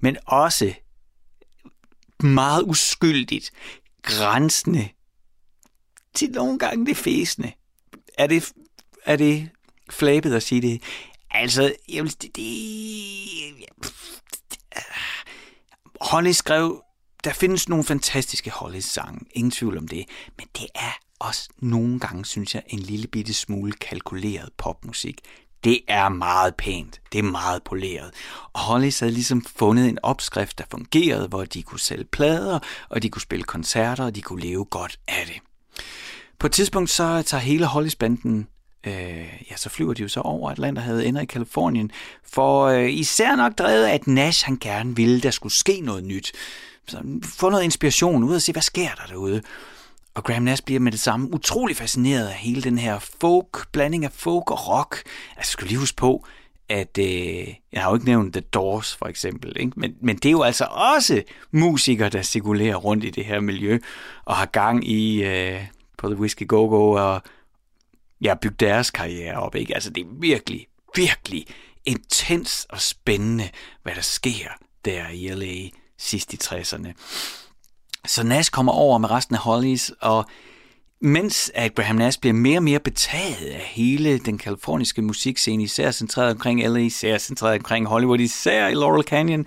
[0.01, 0.75] men også
[2.21, 3.51] meget uskyldigt,
[4.03, 4.89] grænsende
[6.15, 7.53] til nogle gange det fæsende.
[8.19, 8.53] Er det,
[9.05, 9.51] er det
[9.91, 10.83] flabet at sige det.
[11.31, 12.47] Altså, jeg vil, det, det,
[14.77, 14.83] øh,
[16.01, 16.83] Holly skrev,
[17.25, 20.05] der findes nogle fantastiske Holly-sange, ingen tvivl om det,
[20.39, 25.21] men det er også nogle gange, synes jeg, en lille bitte smule kalkuleret popmusik.
[25.65, 28.11] Det er meget pænt, det er meget poleret.
[28.53, 33.03] Og Hollis havde ligesom fundet en opskrift, der fungerede, hvor de kunne sælge plader, og
[33.03, 35.41] de kunne spille koncerter, og de kunne leve godt af det.
[36.39, 38.49] På et tidspunkt så tager hele Hollis-banden
[38.87, 41.91] øh, ja, så flyver de jo så over Atlanterhavet, ender i Kalifornien,
[42.33, 46.05] for øh, især nok drevet af, at Nash han gerne ville, der skulle ske noget
[46.05, 46.33] nyt.
[46.89, 49.43] Så mm, få noget inspiration ud og se, hvad sker der derude.
[50.15, 54.05] Og Graham Nash bliver med det samme utrolig fascineret af hele den her folk, blanding
[54.05, 55.03] af folk og rock.
[55.37, 56.27] Altså, skal lige huske på,
[56.69, 59.73] at øh, jeg har jo ikke nævnt The Doors for eksempel, ikke?
[59.77, 63.79] Men, men det er jo altså også musikere, der cirkulerer rundt i det her miljø
[64.25, 65.61] og har gang i øh,
[65.99, 67.23] på The Whiskey Go Go og
[68.25, 69.55] ja, bygge deres karriere op.
[69.55, 69.75] Ikke?
[69.75, 71.47] Altså, det er virkelig, virkelig
[71.85, 73.51] intens og spændende,
[73.83, 74.49] hvad der sker
[74.85, 76.93] der i LA sidst i 60'erne.
[78.07, 80.25] Så Nash kommer over med resten af Hollies, og
[81.01, 86.31] mens Abraham Nash bliver mere og mere betaget af hele den kaliforniske musikscene, især centreret
[86.31, 89.47] omkring LA, især centreret omkring Hollywood, især i Laurel Canyon,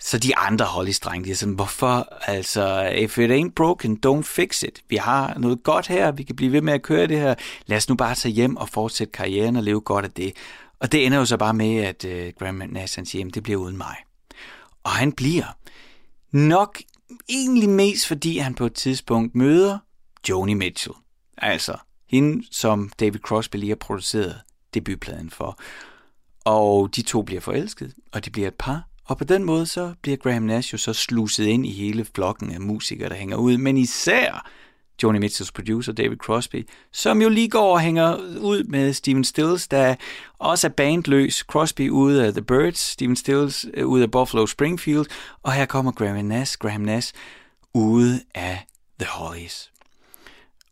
[0.00, 2.08] så de andre Hollies-drenge, de er sådan, hvorfor?
[2.30, 4.82] Altså, if it ain't broken, don't fix it.
[4.88, 7.34] Vi har noget godt her, vi kan blive ved med at køre det her.
[7.66, 10.32] Lad os nu bare tage hjem og fortsætte karrieren og leve godt af det.
[10.80, 13.60] Og det ender jo så bare med, at uh, Graham Nash han siger, det bliver
[13.60, 13.96] uden mig.
[14.84, 15.56] Og han bliver
[16.32, 16.78] nok
[17.28, 19.78] egentlig mest, fordi han på et tidspunkt møder
[20.28, 20.96] Joni Mitchell.
[21.38, 21.76] Altså,
[22.10, 24.40] hende, som David Crosby lige har produceret
[24.74, 25.58] debutpladen for.
[26.44, 29.94] Og de to bliver forelsket, og de bliver et par, og på den måde så
[30.02, 33.56] bliver Graham Nash jo så sluset ind i hele flokken af musikere, der hænger ud,
[33.56, 34.48] men især
[35.02, 39.68] Joni Mitchells producer David Crosby, som jo lige går og hænger ud med Steven Stills,
[39.68, 39.94] der
[40.38, 41.34] også er bandløs.
[41.34, 45.06] Crosby ude af The Birds, Steven Stills ud ude af Buffalo Springfield,
[45.42, 47.14] og her kommer Graham Nash, Graham Nash
[47.74, 48.66] ude af
[49.00, 49.72] The Hollies.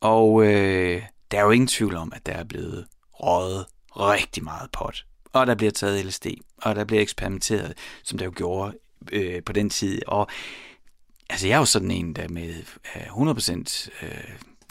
[0.01, 4.71] Og øh, der er jo ingen tvivl om, at der er blevet røget rigtig meget
[4.73, 5.05] pot
[5.41, 8.75] og der bliver taget LSD, og der bliver eksperimenteret, som der jo gjorde
[9.13, 10.03] øh, på den tid.
[10.07, 10.29] Og
[11.31, 12.55] altså, jeg er jo sådan en, der med
[12.97, 14.11] øh, 100% øh,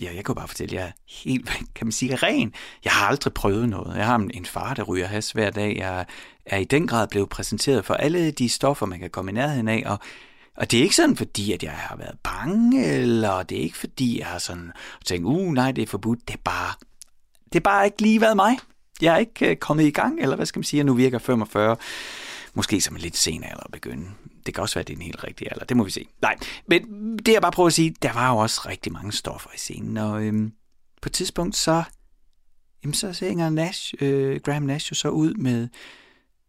[0.01, 0.91] ja, jeg kan bare fortælle, jeg er
[1.23, 2.53] helt, kan man sige, ren.
[2.83, 3.97] Jeg har aldrig prøvet noget.
[3.97, 5.77] Jeg har en far, der ryger has hver dag.
[5.77, 6.05] Jeg
[6.45, 9.67] er i den grad blevet præsenteret for alle de stoffer, man kan komme i nærheden
[9.67, 9.99] af, og
[10.57, 13.77] og det er ikke sådan, fordi at jeg har været bange, eller det er ikke
[13.77, 14.71] fordi, jeg har sådan
[15.05, 16.27] tænkt, uh, nej, det er forbudt.
[16.27, 16.73] Det er bare,
[17.45, 18.57] det er bare ikke lige været mig.
[19.01, 21.77] Jeg er ikke øh, kommet i gang, eller hvad skal man sige, nu virker 45.
[22.53, 24.07] Måske som en lidt sen alder at begynde.
[24.45, 25.65] Det kan også være, at det er en helt rigtig alder.
[25.65, 26.07] Det må vi se.
[26.21, 29.49] Nej, men det jeg bare prøver at sige, der var jo også rigtig mange stoffer
[29.55, 30.53] i scenen, og øhm,
[31.01, 31.83] på et tidspunkt så,
[32.83, 35.67] jamen, så hænger Nash, øh, Graham Nash jo så ud med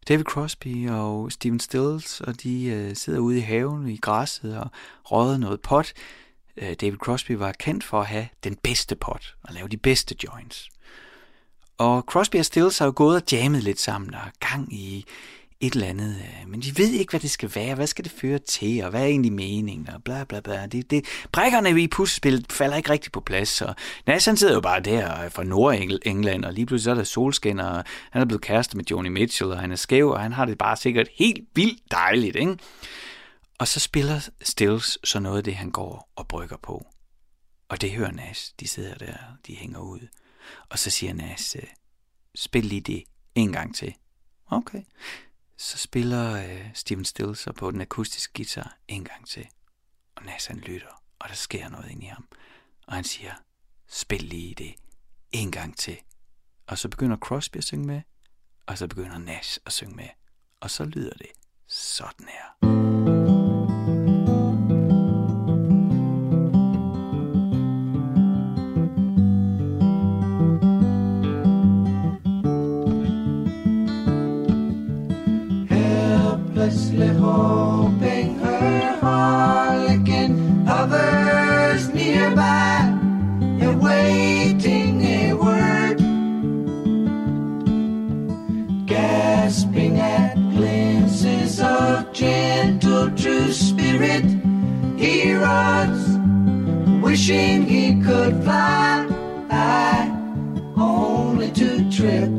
[0.09, 4.71] David Crosby og Steven Stills, og de øh, sidder ude i haven i græsset og
[5.11, 5.93] råder noget pot.
[6.57, 10.17] Øh, David Crosby var kendt for at have den bedste pot og lave de bedste
[10.25, 10.69] joints.
[11.79, 15.05] Og Crosby og Stills har jo gået og jammet lidt sammen og gang i
[15.61, 18.13] et eller andet, øh, men de ved ikke, hvad det skal være, hvad skal det
[18.13, 20.67] føre til, og hvad er egentlig meningen, og bla bla bla.
[20.67, 23.75] Det, det, brækkerne i puslespillet falder ikke rigtig på plads, og
[24.07, 27.05] Nash han sidder jo bare der øh, fra Nordengland, og lige pludselig så er der
[27.05, 30.33] solskin, og han er blevet kæreste med Joni Mitchell, og han er skæv, og han
[30.33, 32.57] har det bare sikkert helt vildt dejligt, ikke?
[33.59, 36.87] Og så spiller Stills så noget af det, han går og brygger på.
[37.69, 38.53] Og det hører Nash.
[38.61, 39.15] de sidder der,
[39.47, 40.01] de hænger ud.
[40.69, 41.69] Og så siger Nas, øh,
[42.35, 43.05] spil lige det
[43.35, 43.95] en gang til.
[44.47, 44.83] Okay
[45.57, 49.49] så spiller øh, Steven Stills så på den akustiske guitar en gang til.
[50.15, 52.29] Og Nas han lytter, og der sker noget ind i ham.
[52.87, 53.35] Og han siger,
[53.89, 54.75] spil lige det
[55.33, 55.99] en gang til.
[56.67, 58.03] Og så begynder Crosby at synge med,
[58.67, 60.09] og så begynder Nash at synge med.
[60.61, 61.31] Og så lyder det
[61.67, 62.69] sådan her.
[62.71, 62.86] Mm.
[77.27, 82.79] Hoping her harlequin hovers nearby,
[83.63, 85.99] awaiting a word,
[88.87, 94.25] gasping at glimpses of gentle true spirit.
[94.97, 96.03] He runs,
[97.03, 99.07] wishing he could fly,
[100.77, 102.31] only to trip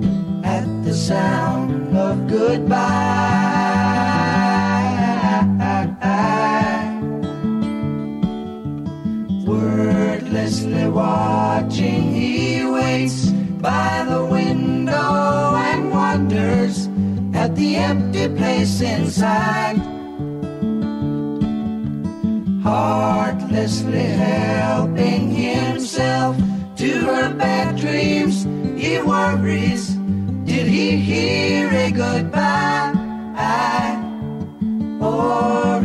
[0.45, 3.97] at the sound of goodbye.
[10.48, 13.32] Wordlessly watching, he waits
[13.62, 16.88] by the window and wonders
[17.34, 19.76] at the empty place inside.
[22.64, 26.38] Heartlessly helping himself
[26.78, 28.46] to her bad dreams,
[28.82, 29.96] he worries.
[30.46, 32.94] Did he hear a goodbye?
[35.02, 35.82] Or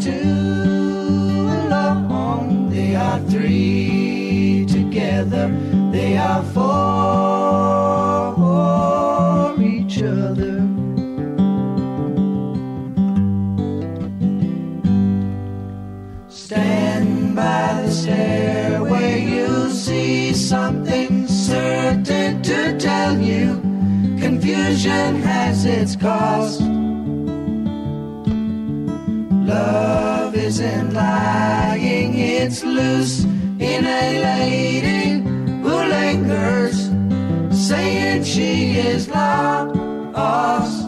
[0.00, 5.48] two alone, they are three together,
[5.92, 6.72] they are for
[9.62, 10.60] each other.
[16.28, 23.60] Stand by the stairway, you'll see something certain to tell you.
[24.18, 26.71] Confusion has its cost.
[29.52, 33.24] Love isn't lying, it's loose
[33.58, 35.20] in a lady
[35.62, 36.78] who lingers,
[37.68, 40.81] saying she is lost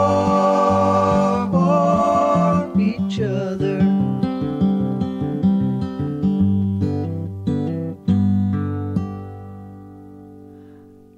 [1.52, 3.80] for each other.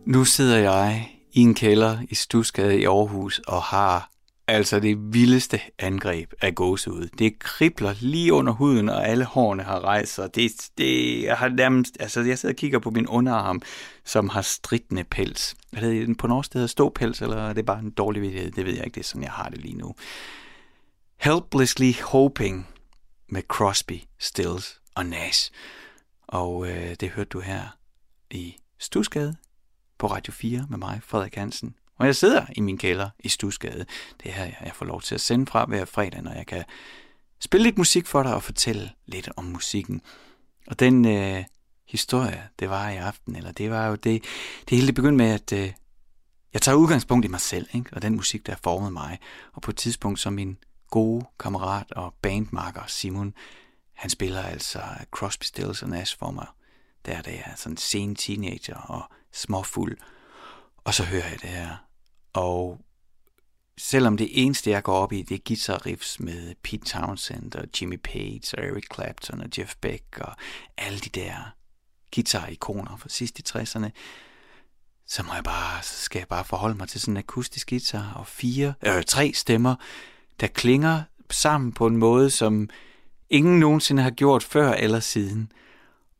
[0.06, 4.15] Nu sidder jeg i en kælder i Stusgade i Aarhus og har
[4.48, 7.08] altså det vildeste angreb af gåsehud.
[7.08, 10.36] Det kribler lige under huden, og alle hårene har rejst sig.
[10.36, 13.62] Det, det, jeg har nærmest, altså jeg sidder og kigger på min underarm,
[14.06, 15.56] som har stridende pels.
[15.74, 18.52] Er det på norsk det ståpels, eller er det bare en dårlig vidighed?
[18.52, 19.96] Det ved jeg ikke, det er sådan, jeg har det lige nu.
[21.18, 22.68] Helplessly Hoping
[23.30, 25.52] med Crosby, Stills og Nash.
[26.28, 27.78] Og øh, det hørte du her
[28.32, 29.36] i Stusgade
[29.98, 31.76] på Radio 4 med mig, Frederik Hansen.
[31.98, 33.86] Og jeg sidder i min kælder i Stusgade.
[34.24, 36.64] Det er her, jeg får lov til at sende fra hver fredag, når jeg kan
[37.40, 40.02] spille lidt musik for dig og fortælle lidt om musikken.
[40.68, 41.44] Og den, øh,
[41.88, 44.24] historie, det var i aften, eller det var jo det,
[44.70, 45.74] det hele det begyndte med, at øh,
[46.54, 47.90] jeg tager udgangspunkt i mig selv, ikke?
[47.94, 49.20] og den musik, der formede mig.
[49.54, 50.58] Og på et tidspunkt, som min
[50.90, 53.34] gode kammerat og bandmarker Simon,
[53.94, 54.82] han spiller altså
[55.12, 56.48] Crosby, Stills og Nash for mig,
[57.06, 59.98] der det er sådan en sen teenager og småfuld.
[60.84, 61.85] Og så hører jeg det her.
[62.36, 62.82] Og
[63.78, 67.66] selvom det eneste, jeg går op i, det er guitar riffs med Pete Townsend og
[67.82, 70.36] Jimmy Page og Eric Clapton og Jeff Beck og
[70.78, 71.56] alle de der
[72.16, 73.90] guitar-ikoner fra sidst i 60'erne,
[75.08, 78.14] så må jeg bare, så skal jeg bare forholde mig til sådan en akustisk guitar
[78.16, 79.76] og fire, øh, tre stemmer,
[80.40, 82.70] der klinger sammen på en måde, som
[83.30, 85.52] ingen nogensinde har gjort før eller siden,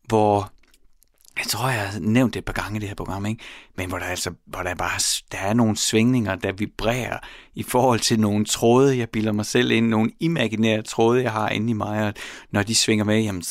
[0.08, 0.52] hvor
[1.38, 3.44] jeg tror, jeg har nævnt det et par gange i det her program, ikke?
[3.78, 5.00] men hvor der, altså, hvor der bare
[5.32, 7.20] der er nogle svingninger, der vibrerer
[7.56, 11.50] i forhold til nogle tråde, jeg bilder mig selv ind, nogle imaginære tråde, jeg har
[11.50, 12.14] inde i mig, og
[12.52, 13.44] når de svinger med, jamen,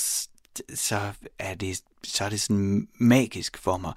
[0.74, 3.92] så er det, så er det sådan magisk for mig.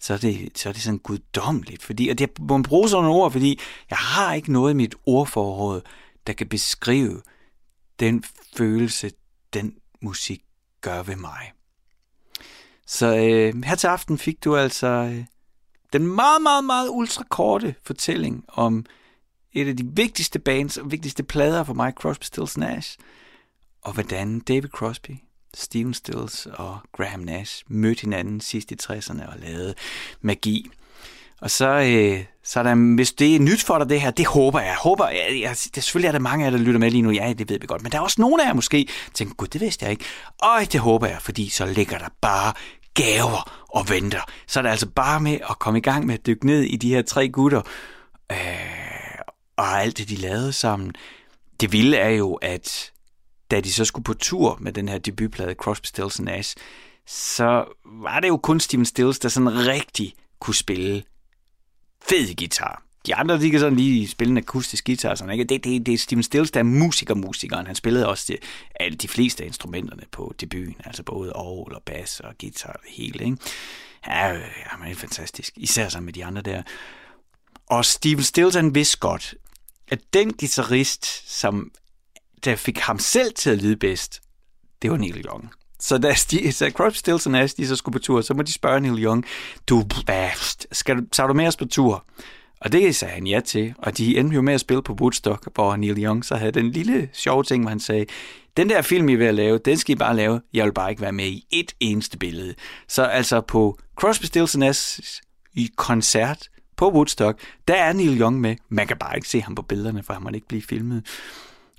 [0.00, 3.04] Så er det, så er det sådan guddommeligt, fordi, og det må man bruge sådan
[3.04, 3.58] nogle ord, fordi
[3.90, 5.80] jeg har ikke noget i mit ordforråd,
[6.26, 7.22] der kan beskrive
[8.00, 8.24] den
[8.56, 9.10] følelse,
[9.52, 10.42] den musik
[10.80, 11.52] gør ved mig.
[12.90, 15.24] Så øh, her til aften fik du altså øh,
[15.92, 18.86] den meget, meget, meget ultrakorte fortælling om
[19.52, 22.98] et af de vigtigste bands og vigtigste plader for mig, Crosby, Stills, Nash,
[23.82, 25.10] og hvordan David Crosby,
[25.54, 29.74] Steven Stills og Graham Nash mødte hinanden sidst i 60'erne og lavede
[30.20, 30.70] magi.
[31.40, 34.26] Og så, øh, så er der, hvis det er nyt for dig det her, det
[34.26, 34.76] håber jeg.
[34.76, 37.10] håber, jeg, jeg, det, selvfølgelig er der mange af jer, der lytter med lige nu.
[37.10, 37.82] Ja, det ved vi godt.
[37.82, 40.04] Men der er også nogle af jer måske, der tænker, gud, det vidste jeg ikke.
[40.38, 42.52] Og det håber jeg, fordi så ligger der bare
[42.94, 44.20] gaver og venter.
[44.46, 46.76] Så er det altså bare med at komme i gang med at dykke ned i
[46.76, 47.62] de her tre gutter,
[48.32, 48.36] øh,
[49.56, 50.92] og alt det, de lavede sammen.
[51.60, 52.92] Det vilde er jo, at
[53.50, 56.56] da de så skulle på tur med den her debutplade, Crosby, Stills Nash,
[57.06, 61.02] så var det jo kun Steven Stills, der sådan rigtig kunne spille
[62.02, 62.82] fed guitar.
[63.06, 65.14] De andre, de kan sådan lige spille en akustisk guitar.
[65.14, 65.44] Sådan, ikke?
[65.44, 67.66] Det, det, det er Steven Stills, der er musiker-musikeren.
[67.66, 68.36] Han spillede også de,
[68.80, 70.76] alle de fleste af instrumenterne på debuten.
[70.84, 73.24] Altså både orgel og bas og guitar og det hele.
[73.24, 73.36] Ikke?
[74.06, 75.52] Ja, øh, ja, men er fantastisk.
[75.56, 76.62] Især sammen med de andre der.
[77.66, 79.34] Og Steven Stills, han vidste godt,
[79.88, 81.70] at den guitarist, som
[82.44, 84.20] der fik ham selv til at lyde bedst,
[84.82, 85.50] det var Neil Young.
[85.80, 88.42] Så da, de, så Crosby, Stills og Nash, de så skulle på tur, så må
[88.42, 89.24] de spørge Neil Young,
[89.68, 89.84] du,
[90.72, 92.04] skal du, tager du med os på tur?
[92.60, 95.48] Og det sagde han ja til, og de endte jo med at spille på Woodstock,
[95.54, 98.06] hvor Neil Young så havde den lille sjove ting, hvor han sagde,
[98.56, 101.02] den der film, I vil lave, den skal I bare lave, jeg vil bare ikke
[101.02, 102.54] være med i et eneste billede.
[102.88, 105.00] Så altså på Crosby, Stills Nash
[105.54, 108.56] i koncert på Woodstock, der er Neil Young med.
[108.68, 111.06] Man kan bare ikke se ham på billederne, for han må ikke blive filmet.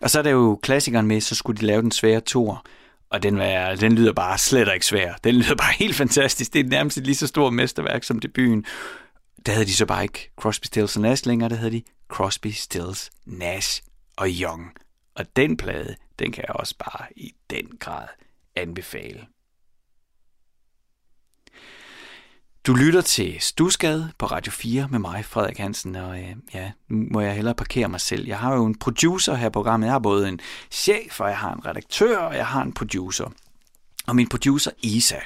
[0.02, 2.65] Og så er der jo klassikeren med, så skulle de lave den svære tor.
[3.10, 5.13] Og den, var, den lyder bare slet ikke svær.
[5.24, 6.54] Den lyder bare helt fantastisk.
[6.54, 8.65] Det er nærmest et lige så stort mesterværk som debuten.
[9.45, 11.49] Der havde de så bare ikke Crosby, Stills og Nash længere.
[11.49, 13.84] Der havde de Crosby, Stills, Nash
[14.15, 14.73] og Young.
[15.15, 18.08] Og den plade, den kan jeg også bare i den grad
[18.56, 19.27] anbefale.
[22.67, 27.08] Du lytter til Stusgade på Radio 4 med mig, Frederik Hansen, og øh, ja, nu
[27.12, 28.27] må jeg hellere parkere mig selv.
[28.27, 29.86] Jeg har jo en producer her på programmet.
[29.86, 30.39] Jeg har både en
[30.71, 33.32] chef, og jeg har en redaktør, og jeg har en producer.
[34.08, 35.19] Og min producer, Isa,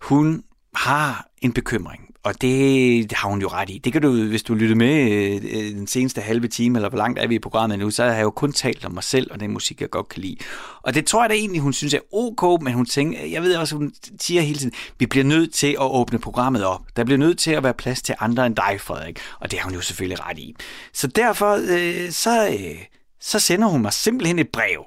[0.00, 3.78] hun har en bekymring og det har hun jo ret i.
[3.78, 6.98] Det kan du, hvis du lytter med øh, øh, den seneste halve time, eller hvor
[6.98, 9.32] langt er vi i programmet nu, så har jeg jo kun talt om mig selv
[9.32, 10.36] og den musik, jeg godt kan lide.
[10.82, 13.56] Og det tror jeg da egentlig, hun synes er ok, men hun tænker, jeg ved
[13.56, 16.80] også, hun siger hele tiden, vi bliver nødt til at åbne programmet op.
[16.96, 19.18] Der bliver nødt til at være plads til andre end dig, Frederik.
[19.40, 20.54] Og det har hun jo selvfølgelig ret i.
[20.92, 22.84] Så derfor, øh, så, øh,
[23.20, 24.84] så sender hun mig simpelthen et brev.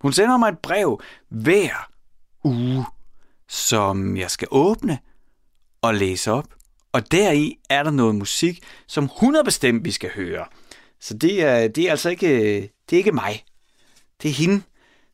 [0.00, 1.88] Hun sender mig et brev hver
[2.44, 2.84] uge,
[3.48, 4.98] som jeg skal åbne,
[5.86, 6.46] og læse op.
[6.92, 10.46] Og deri er der noget musik, som 100 bestemt vi skal høre.
[11.00, 13.44] Så det er, det er altså ikke, det er ikke mig.
[14.22, 14.62] Det er hende,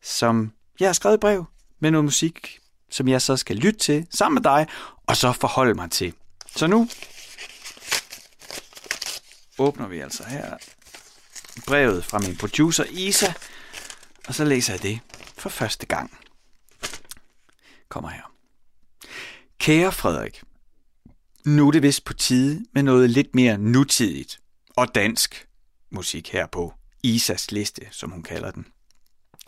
[0.02, 1.44] som jeg har skrevet brev
[1.80, 2.58] med noget musik,
[2.90, 4.66] som jeg så skal lytte til sammen med dig,
[5.06, 6.14] og så forholde mig til.
[6.56, 6.88] Så nu
[9.58, 10.56] åbner vi altså her
[11.66, 13.32] brevet fra min producer Isa,
[14.28, 15.00] og så læser jeg det
[15.38, 16.18] for første gang.
[17.88, 18.32] Kommer her.
[19.58, 20.42] Kære Frederik,
[21.44, 24.40] nu er det vist på tide med noget lidt mere nutidigt
[24.76, 25.46] og dansk
[25.90, 28.66] musik her på Isas liste, som hun kalder den.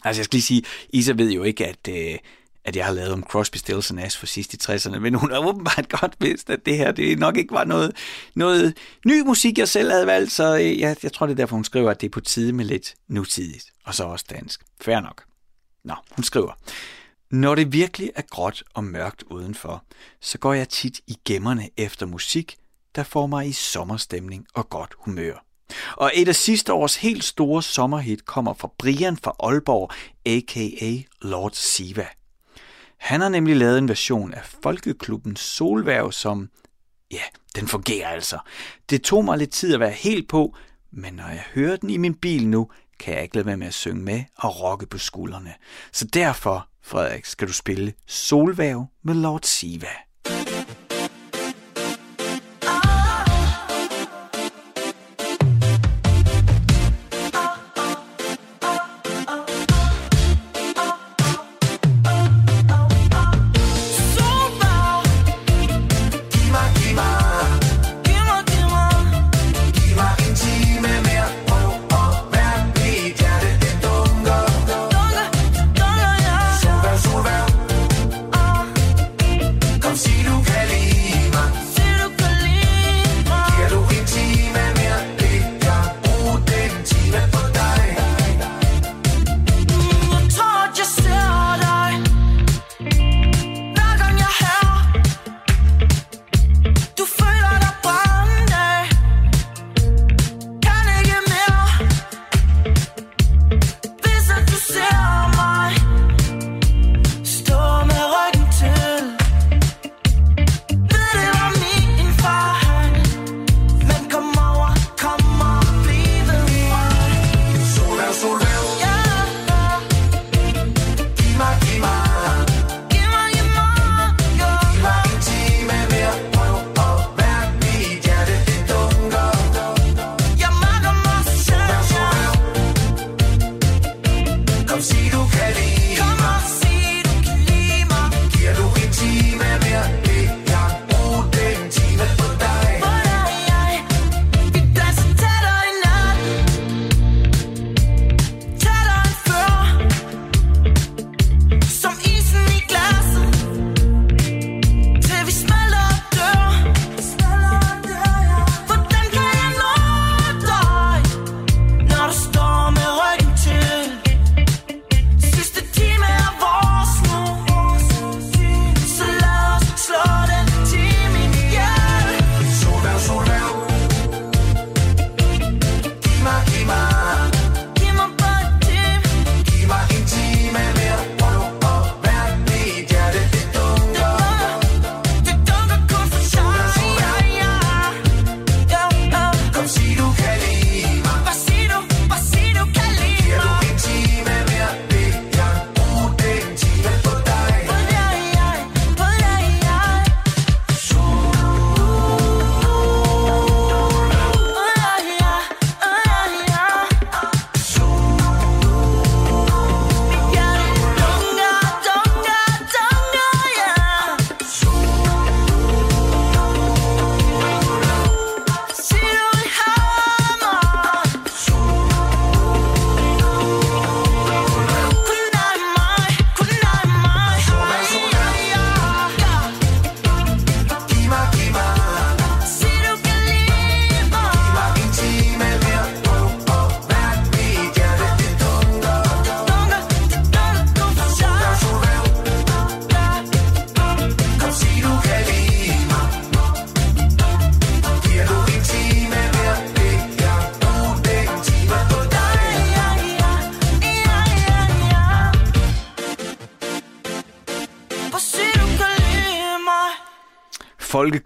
[0.05, 2.19] Altså jeg skal lige sige, Isa ved jo ikke, at, øh,
[2.65, 5.31] at jeg har lavet om Crosby, Stills og Nash for sidst i 60'erne, men hun
[5.31, 7.97] har åbenbart godt vidst, at det her det nok ikke var noget,
[8.35, 8.77] noget
[9.07, 11.65] ny musik, jeg selv havde valgt, så øh, jeg, jeg tror, det er derfor, hun
[11.65, 14.63] skriver, at det er på tide med lidt nutidigt, og så også dansk.
[14.81, 15.25] Fair nok.
[15.85, 16.53] Nå, hun skriver,
[17.31, 19.85] når det virkelig er gråt og mørkt udenfor,
[20.21, 22.57] så går jeg tit i gemmerne efter musik,
[22.95, 25.45] der får mig i sommerstemning og godt humør.
[25.97, 29.91] Og et af sidste års helt store sommerhit kommer fra Brian fra Aalborg,
[30.27, 31.03] a.k.a.
[31.23, 32.07] Lord Siva.
[32.97, 36.51] Han har nemlig lavet en version af Folkeklubbens Solværv, som,
[37.11, 37.23] ja,
[37.57, 38.39] den fungerer altså.
[38.91, 40.57] Det tog mig lidt tid at være helt på,
[40.91, 43.67] men når jeg hører den i min bil nu, kan jeg ikke lade være med
[43.67, 45.55] at synge med og rokke på skuldrene.
[45.93, 50.04] Så derfor, Frederik, skal du spille Solvæv med Lord Siva.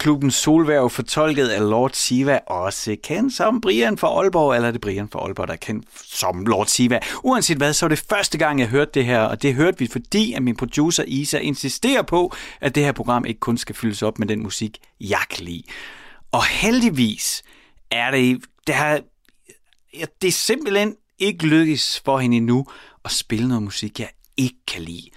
[0.08, 4.80] Folkeklubben Solværv, fortolket af Lord Siva, også kendt som Brian fra Aalborg, eller er det
[4.80, 6.98] Brian fra Aalborg, der er kendt som Lord Siva.
[7.22, 9.86] Uanset hvad, så er det første gang, jeg hørte det her, og det hørte vi,
[9.86, 14.02] fordi at min producer Isa insisterer på, at det her program ikke kun skal fyldes
[14.02, 15.62] op med den musik, jeg kan lide.
[16.32, 17.42] Og heldigvis
[17.90, 19.00] er det, det, her,
[19.98, 22.66] ja, det er simpelthen ikke lykkes for hende endnu
[23.04, 25.10] at spille noget musik, jeg ikke kan lide.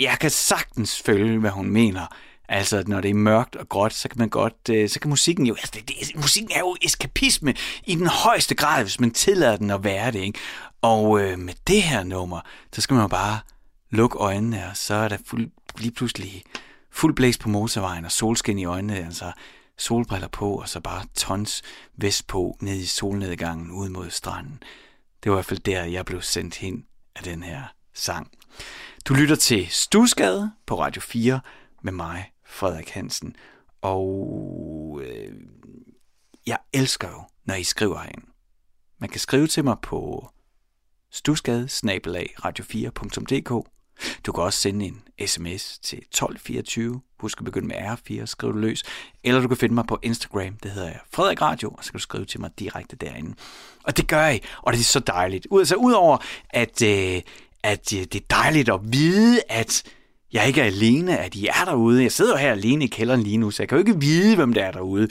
[0.00, 2.06] Jeg kan sagtens følge, hvad hun mener,
[2.48, 5.46] Altså, når det er mørkt og gråt, så kan man godt, øh, så kan musikken
[5.46, 9.56] jo, altså, det, det, musikken er jo eskapisme i den højeste grad, hvis man tillader
[9.56, 10.38] den at være det, ikke?
[10.82, 12.40] Og øh, med det her nummer,
[12.72, 13.38] så skal man jo bare
[13.90, 16.42] lukke øjnene, og så er der fuld, lige pludselig
[16.92, 19.32] fuld blæs på motorvejen, og solskin i øjnene, altså
[19.78, 21.62] solbriller på, og så bare tons
[21.96, 24.62] vest på, ned i solnedgangen, ud mod stranden.
[25.22, 26.84] Det var i hvert fald der, jeg blev sendt hen
[27.16, 27.62] af den her
[27.94, 28.30] sang.
[29.08, 31.40] Du lytter til Stusgade på Radio 4
[31.82, 33.36] med mig, Frederik Hansen.
[33.80, 35.32] Og øh,
[36.46, 38.26] jeg elsker jo, når I skriver herinde.
[39.00, 40.28] Man kan skrive til mig på
[41.10, 41.68] stusgade
[42.44, 43.70] radio4.dk.
[44.26, 47.00] Du kan også sende en sms til 1224.
[47.20, 48.82] Husk at begynde med R4, skriv du løs.
[49.24, 51.98] Eller du kan finde mig på Instagram, det hedder jeg Frederik Radio, og så kan
[51.98, 53.34] du skrive til mig direkte derinde.
[53.84, 55.46] Og det gør jeg, og det er så dejligt.
[55.52, 56.18] Altså udover
[56.50, 57.22] at, øh,
[57.62, 59.82] at øh, det er dejligt at vide, at
[60.32, 62.02] jeg ikke er alene, at I er derude.
[62.02, 64.52] Jeg sidder her alene i kælderen lige nu, så jeg kan jo ikke vide, hvem
[64.52, 65.08] der er derude.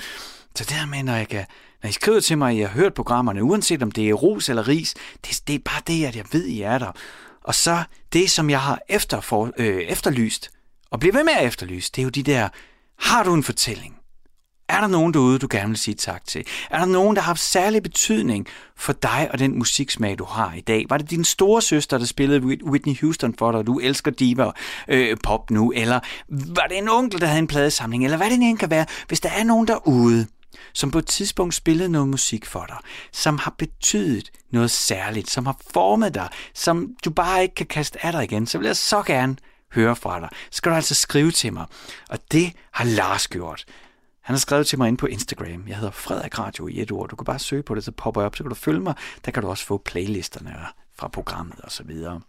[0.55, 1.45] Så der med, når jeg kan
[1.85, 4.49] når I skriver til mig, at I har hørt programmerne, uanset om det er ros
[4.49, 4.93] eller ris,
[5.25, 6.91] det, det er bare det, at jeg ved, at I er der.
[7.43, 10.51] Og så det, som jeg har efterfor, øh, efterlyst,
[10.91, 12.49] og bliver ved med at efterlyse, det er jo de der,
[12.99, 13.97] har du en fortælling?
[14.69, 16.45] Er der nogen derude, du gerne vil sige tak til?
[16.69, 20.53] Er der nogen, der har haft særlig betydning for dig og den musiksmag, du har
[20.53, 20.85] i dag?
[20.89, 24.51] Var det din store søster, der spillede Whitney Houston for dig, og du elsker diva
[24.87, 25.71] øh, pop nu?
[25.75, 25.99] Eller
[26.29, 28.03] var det en onkel, der havde en pladesamling?
[28.03, 28.85] Eller hvad det end kan være?
[29.07, 30.27] Hvis der er nogen derude,
[30.73, 32.77] som på et tidspunkt spillede noget musik for dig,
[33.11, 38.05] som har betydet noget særligt, som har formet dig, som du bare ikke kan kaste
[38.05, 39.35] af dig igen, så vil jeg så gerne
[39.73, 40.29] høre fra dig.
[40.51, 41.65] Så skal du altså skrive til mig.
[42.09, 43.65] Og det har Lars gjort.
[44.25, 45.67] Han har skrevet til mig ind på Instagram.
[45.67, 47.09] Jeg hedder Frederik Radio i et ord.
[47.09, 48.95] Du kan bare søge på det, så popper jeg op, så kan du følge mig.
[49.25, 50.55] Der kan du også få playlisterne
[50.97, 52.21] fra programmet og så videre.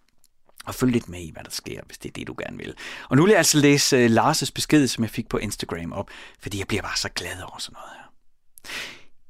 [0.66, 2.74] Og følg lidt med i, hvad der sker, hvis det er det, du gerne vil.
[3.08, 6.10] Og nu vil jeg altså læse uh, Lars' besked, som jeg fik på Instagram op,
[6.40, 8.10] fordi jeg bliver bare så glad over sådan noget her.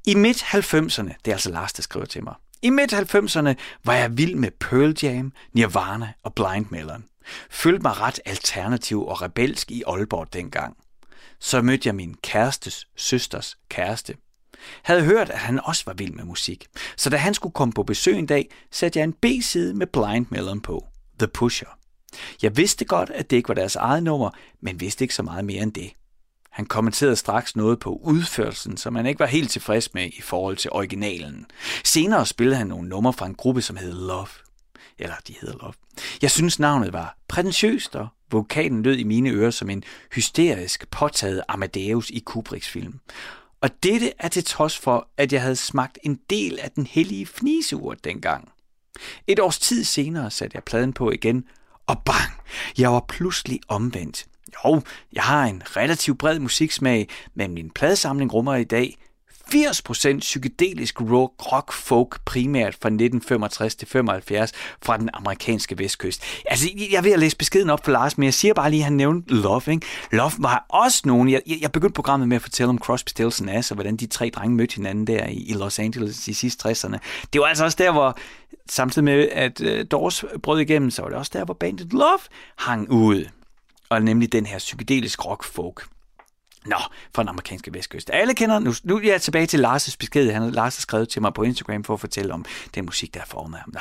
[0.05, 3.53] I midt-90'erne, det er altså Lars, der skriver til mig, i midt-90'erne
[3.83, 7.05] var jeg vild med Pearl Jam, Nirvana og Blind Melon.
[7.49, 10.77] Følte mig ret alternativ og rebelsk i Aalborg dengang.
[11.39, 14.15] Så mødte jeg min kærestes søsters kæreste.
[14.83, 16.67] Havde hørt, at han også var vild med musik.
[16.97, 20.25] Så da han skulle komme på besøg en dag, satte jeg en B-side med Blind
[20.29, 20.87] Melon på.
[21.19, 21.77] The Pusher.
[22.41, 24.29] Jeg vidste godt, at det ikke var deres eget nummer,
[24.61, 25.93] men vidste ikke så meget mere end det.
[26.49, 30.57] Han kommenterede straks noget på udførelsen, som han ikke var helt tilfreds med i forhold
[30.57, 31.45] til originalen.
[31.83, 34.27] Senere spillede han nogle numre fra en gruppe, som hed Love.
[34.99, 35.73] Eller de hedder Love.
[36.21, 39.83] Jeg synes navnet var prætentiøst, og vokalen lød i mine ører som en
[40.15, 42.99] hysterisk påtaget Amadeus i Kubricks film.
[43.61, 47.25] Og dette er til trods for, at jeg havde smagt en del af den hellige
[47.25, 48.51] fniseurt dengang.
[49.27, 51.45] Et års tid senere satte jeg pladen på igen,
[51.87, 52.31] og bang,
[52.77, 54.25] jeg var pludselig omvendt.
[54.65, 54.81] Jo,
[55.13, 58.97] jeg har en relativt bred musiksmag, men min pladesamling rummer i dag
[59.55, 64.51] 80% psykedelisk rock, rock folk primært fra 1965 til 75
[64.83, 66.23] fra den amerikanske vestkyst.
[66.45, 68.93] Altså, jeg vil læse beskeden op for Lars, men jeg siger bare lige, at han
[68.93, 69.85] nævnte Love, ikke?
[70.11, 71.29] Love var også nogen.
[71.29, 74.31] Jeg, jeg begyndte programmet med at fortælle om Crosby, Stills Nash, og hvordan de tre
[74.35, 76.97] drenge mødte hinanden der i, i Los Angeles i sidste 60'erne.
[77.33, 78.17] Det var altså også der, hvor
[78.69, 81.93] samtidig med, at øh, uh, Doors brød igennem, så var det også der, hvor bandet
[81.93, 82.19] Love
[82.57, 83.25] hang ud
[83.89, 85.87] og nemlig den her psykedelisk rock folk.
[86.67, 86.77] Nå,
[87.15, 88.09] fra den amerikanske vestkyst.
[88.13, 90.31] Alle kender, nu, nu er jeg tilbage til Lars' besked.
[90.31, 92.45] Han, Lars har skrevet til mig på Instagram for at fortælle om
[92.75, 93.69] den musik, der er formet ham.
[93.73, 93.79] Nå.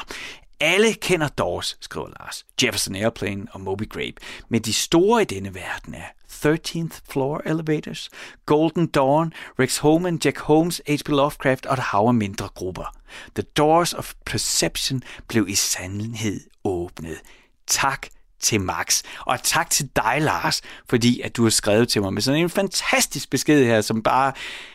[0.60, 4.14] Alle kender Doors, skriver Lars, Jefferson Airplane og Moby Grape.
[4.48, 8.10] Men de store i denne verden er 13th Floor Elevators,
[8.46, 11.08] Golden Dawn, Rex Holman, Jack Holmes, H.P.
[11.08, 12.96] Lovecraft og et hav af mindre grupper.
[13.34, 17.20] The Doors of Perception blev i sandhed åbnet.
[17.66, 18.06] Tak
[18.40, 19.02] til Max.
[19.20, 22.50] Og tak til dig, Lars, fordi at du har skrevet til mig med sådan en
[22.50, 24.32] fantastisk besked her, som bare,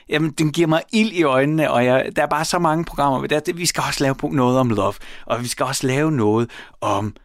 [0.10, 3.28] jamen, den giver mig ild i øjnene, og jeg, der er bare så mange programmer.
[3.28, 4.94] Der, det, vi skal også lave noget om love,
[5.26, 6.50] og vi skal også lave noget
[6.82, 7.16] om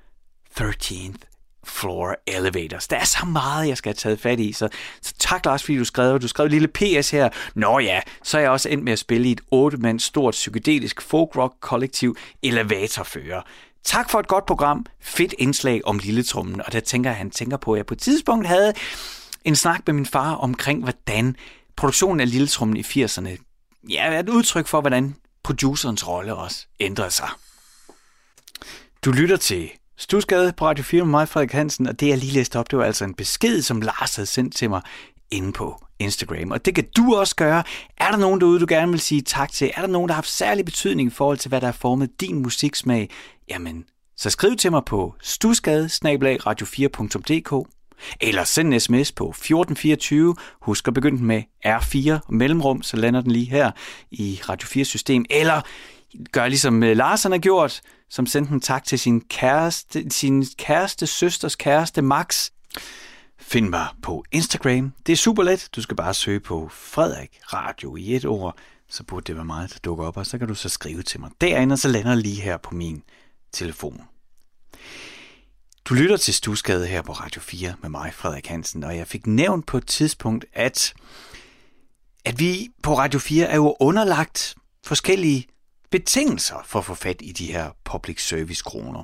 [0.60, 1.26] 13th
[1.66, 2.88] Floor Elevators.
[2.88, 4.68] Der er så meget, jeg skal have taget fat i, så,
[5.02, 6.20] så tak Lars, fordi du skrev.
[6.20, 7.28] Du skrev et lille PS her.
[7.54, 11.02] Nå ja, så er jeg også endt med at spille i et 8 stort psykedelisk
[11.02, 13.42] folk rock kollektiv Elevatorfører.
[13.86, 14.86] Tak for et godt program.
[15.00, 16.62] Fedt indslag om lilletrummen.
[16.66, 18.72] Og der tænker han tænker på, at jeg på et tidspunkt havde
[19.44, 21.36] en snak med min far omkring, hvordan
[21.76, 23.28] produktionen af lilletrummen i 80'erne
[23.90, 27.28] ja, er et udtryk for, hvordan producerens rolle også ændrede sig.
[29.04, 32.32] Du lytter til Stusgade på Radio 4 med mig, Frederik Hansen, og det jeg lige
[32.32, 34.82] læste op, det var altså en besked, som Lars havde sendt til mig
[35.30, 36.50] inde på Instagram.
[36.50, 37.62] Og det kan du også gøre.
[37.96, 39.70] Er der nogen derude, du gerne vil sige tak til?
[39.76, 42.20] Er der nogen, der har haft særlig betydning i forhold til, hvad der har formet
[42.20, 43.10] din musiksmag?
[43.48, 43.84] Jamen,
[44.16, 47.68] så skriv til mig på stusgade radio4.dk
[48.20, 50.36] eller send en sms på 1424.
[50.62, 53.70] Husk at begynde med R4 mellemrum, så lander den lige her
[54.10, 55.24] i Radio 4 system.
[55.30, 55.60] Eller
[56.32, 57.80] gør ligesom Lars Larsen har gjort,
[58.10, 62.50] som sendte en tak til sin kæreste, sin kæreste søsters kæreste Max.
[63.48, 64.92] Find mig på Instagram.
[65.06, 65.68] Det er super let.
[65.76, 68.56] Du skal bare søge på Frederik Radio i et ord.
[68.88, 71.20] Så burde det være meget, der dukker op, og så kan du så skrive til
[71.20, 73.02] mig derinde, og så lander lige her på min
[73.52, 74.00] telefon.
[75.84, 79.26] Du lytter til Stusgade her på Radio 4 med mig, Frederik Hansen, og jeg fik
[79.26, 80.94] nævnt på et tidspunkt, at,
[82.24, 85.46] at vi på Radio 4 er jo underlagt forskellige
[85.90, 89.02] betingelser for at få fat i de her public service kroner.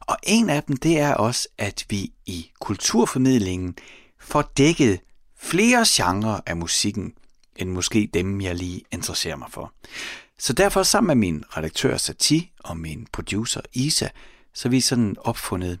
[0.00, 3.76] Og en af dem, det er også, at vi i kulturformidlingen
[4.20, 5.00] får dækket
[5.38, 7.12] flere genrer af musikken,
[7.56, 9.72] end måske dem, jeg lige interesserer mig for.
[10.38, 14.08] Så derfor sammen med min redaktør Sati og min producer Isa,
[14.54, 15.78] så vi sådan opfundet,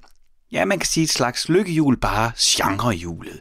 [0.52, 3.40] ja man kan sige et slags lykkehjul, bare genrehjulet.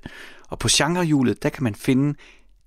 [0.50, 2.20] Og på genrehjulet, der kan man finde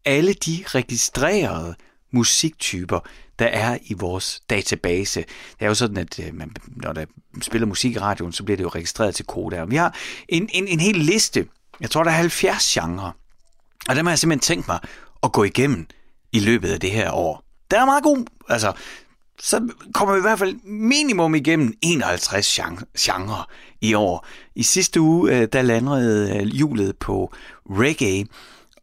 [0.05, 1.75] alle de registrerede
[2.11, 3.01] musiktyper,
[3.39, 5.21] der er i vores database.
[5.21, 7.05] Det er jo sådan, at øh, man, når der
[7.43, 9.65] spiller musik i radioen, så bliver det jo registreret til koder.
[9.65, 9.95] Vi har
[10.29, 11.47] en, en, en hel liste.
[11.81, 13.11] Jeg tror, der er 70 genrer.
[13.89, 14.79] Og dem har jeg simpelthen tænkt mig
[15.23, 15.87] at gå igennem
[16.33, 17.45] i løbet af det her år.
[17.71, 18.27] Det er meget god.
[18.49, 18.73] Altså,
[19.41, 22.61] så kommer vi i hvert fald minimum igennem 51
[22.99, 23.45] genre
[23.81, 24.27] i år.
[24.55, 27.35] I sidste uge, øh, der landede øh, hjulet på
[27.71, 28.27] reggae,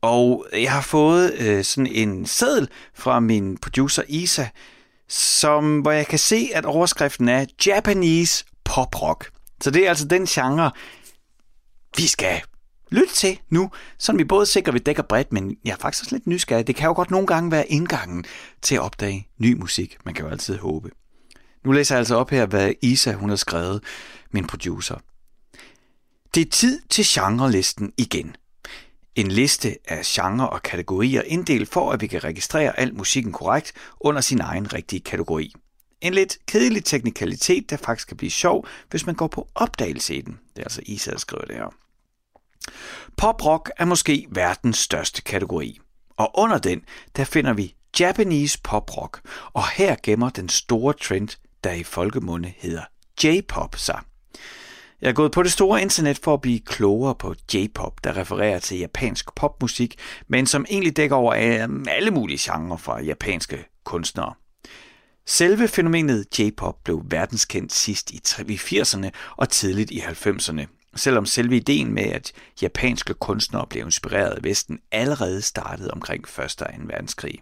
[0.01, 4.47] og jeg har fået øh, sådan en seddel fra min producer Isa,
[5.07, 9.31] som, hvor jeg kan se, at overskriften er Japanese pop rock.
[9.61, 10.71] Så det er altså den genre,
[11.97, 12.41] vi skal
[12.91, 16.03] lytte til nu, så vi både sikrer, at vi dækker bredt, men jeg er faktisk
[16.03, 16.67] også lidt nysgerrig.
[16.67, 18.25] Det kan jo godt nogle gange være indgangen
[18.61, 19.97] til at opdage ny musik.
[20.05, 20.89] Man kan jo altid håbe.
[21.65, 23.83] Nu læser jeg altså op her, hvad Isa hun har skrevet,
[24.31, 24.95] min producer.
[26.35, 28.35] Det er tid til genrelisten igen.
[29.15, 33.73] En liste af genre og kategorier inddelt for, at vi kan registrere al musikken korrekt
[33.99, 35.53] under sin egen rigtige kategori.
[36.01, 40.21] En lidt kedelig teknikalitet, der faktisk kan blive sjov, hvis man går på opdagelse i
[40.21, 40.39] den.
[40.55, 41.73] Det er altså Isa, der skriver det her.
[43.17, 45.79] Pop-rock er måske verdens største kategori,
[46.17, 46.83] og under den,
[47.15, 49.21] der finder vi Japanese pop-rock,
[49.53, 51.29] og her gemmer den store trend,
[51.63, 52.83] der i folkemunde hedder
[53.23, 54.01] J-pop sig.
[55.01, 58.59] Jeg er gået på det store internet for at blive klogere på J-pop, der refererer
[58.59, 59.95] til japansk popmusik,
[60.27, 64.33] men som egentlig dækker over øh, alle mulige genrer fra japanske kunstnere.
[65.25, 68.21] Selve fænomenet J-pop blev verdenskendt sidst i
[68.55, 72.31] 80'erne og tidligt i 90'erne, selvom selve ideen med, at
[72.61, 76.39] japanske kunstnere blev inspireret af Vesten, allerede startede omkring 1.
[76.39, 76.65] og 2.
[76.79, 77.39] verdenskrig.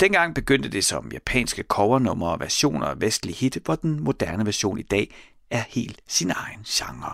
[0.00, 4.78] Dengang begyndte det som japanske covernumre og versioner af vestlige hit, hvor den moderne version
[4.78, 5.14] i dag
[5.50, 7.12] er helt sin egen genre.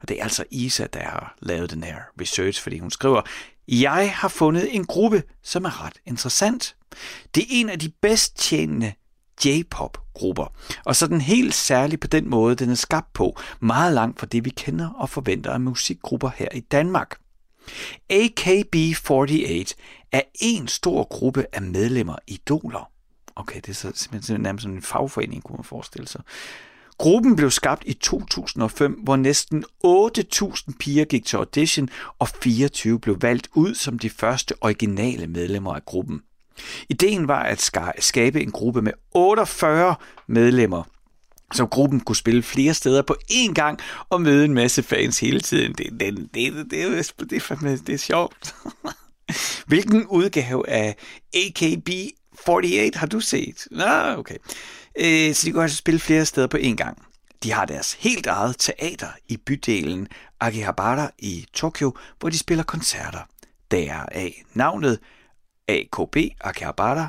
[0.00, 3.22] Og det er altså Isa, der har lavet den her research, fordi hun skriver,
[3.68, 6.76] jeg har fundet en gruppe, som er ret interessant.
[7.34, 8.92] Det er en af de bedst tjenende
[9.44, 10.52] J-pop-grupper,
[10.84, 14.26] og så den helt særlig på den måde, den er skabt på, meget langt fra
[14.26, 17.18] det, vi kender og forventer af musikgrupper her i Danmark.
[18.12, 19.72] AKB48
[20.12, 22.90] er en stor gruppe af medlemmer idoler.
[23.36, 26.20] Okay, det er så simpelthen nærmest sådan en fagforening, kunne man forestille sig.
[26.98, 31.88] Gruppen blev skabt i 2005, hvor næsten 8.000 piger gik til audition,
[32.18, 36.20] og 24 blev valgt ud som de første originale medlemmer af gruppen.
[36.88, 39.94] Ideen var at skabe en gruppe med 48
[40.26, 40.82] medlemmer,
[41.54, 43.78] så gruppen kunne spille flere steder på én gang
[44.08, 45.72] og møde en masse fans hele tiden.
[45.72, 46.64] Det, det, det, det, det, er,
[47.24, 48.54] det, er, det er sjovt.
[49.68, 50.96] Hvilken udgave af
[51.36, 53.68] AKB48 har du set?
[53.70, 54.36] Nå, okay.
[54.98, 57.06] Øh, så de kunne også spille flere steder på én gang.
[57.42, 60.08] De har deres helt eget teater i bydelen
[60.40, 63.20] Akihabara i Tokyo, hvor de spiller koncerter.
[63.70, 64.98] af navnet
[65.68, 67.08] AKB Akihabara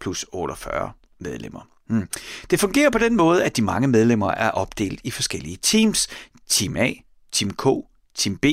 [0.00, 1.68] plus 48 medlemmer.
[1.88, 2.08] Hmm.
[2.50, 6.08] Det fungerer på den måde, at de mange medlemmer er opdelt i forskellige teams.
[6.48, 6.92] Team A,
[7.32, 7.66] Team K,
[8.14, 8.44] Team B,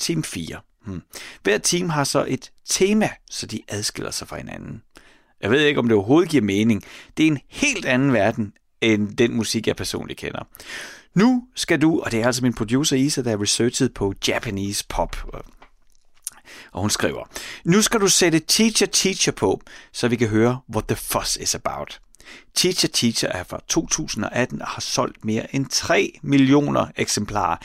[0.00, 0.60] Team 4.
[0.84, 1.02] Hmm.
[1.42, 4.82] Hver team har så et tema, så de adskiller sig fra hinanden.
[5.42, 6.82] Jeg ved ikke, om det overhovedet giver mening.
[7.16, 10.42] Det er en helt anden verden, end den musik, jeg personligt kender.
[11.14, 14.84] Nu skal du, og det er altså min producer Isa, der har researchet på Japanese
[14.88, 15.16] pop.
[16.72, 17.24] Og hun skriver,
[17.64, 19.60] nu skal du sætte Teacher Teacher på,
[19.92, 22.00] så vi kan høre what the fuss is about.
[22.54, 27.56] Teacher Teacher er fra 2018 og har solgt mere end 3 millioner eksemplarer.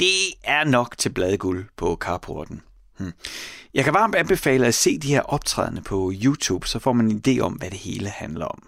[0.00, 2.62] Det er nok til bladguld på carporten.
[3.00, 3.12] Hmm.
[3.74, 7.22] Jeg kan varmt anbefale at se de her optrædende på YouTube, så får man en
[7.26, 8.62] idé om, hvad det hele handler om.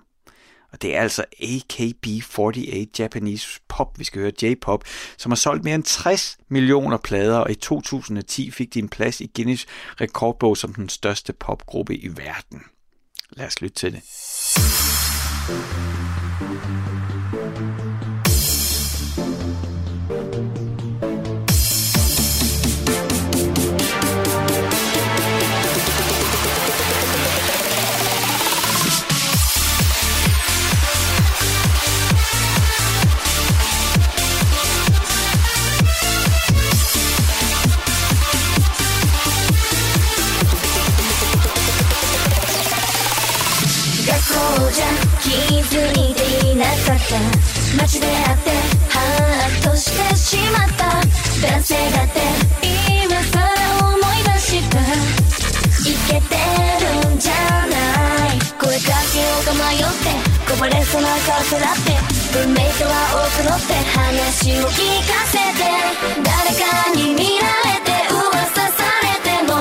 [0.72, 4.85] Og det er altså AKB48 Japanese Pop, vi skal høre J-pop,
[5.18, 9.20] som har solgt mere end 60 millioner plader, og i 2010 fik de en plads
[9.20, 9.66] i Guinness
[10.01, 12.62] rekordbog som den største popgruppe i verden.
[13.30, 14.03] Lad os lytte til det.
[15.49, 16.01] 気
[47.76, 48.50] 街で会って
[48.88, 48.98] ハ
[49.48, 50.82] ッとしてしまった。
[51.46, 52.20] 男性だって
[53.04, 53.48] 今さら
[53.86, 56.36] 思い出したいけて
[56.80, 57.32] るんじゃ
[57.66, 57.76] な
[58.32, 58.40] い。
[58.58, 60.08] 声かけようと迷って
[60.48, 61.92] こぼれそうな顔さらって
[62.44, 65.68] 運命とは多くのって話を聞かせて
[66.22, 66.60] 誰か
[66.96, 69.52] に見られて噂されても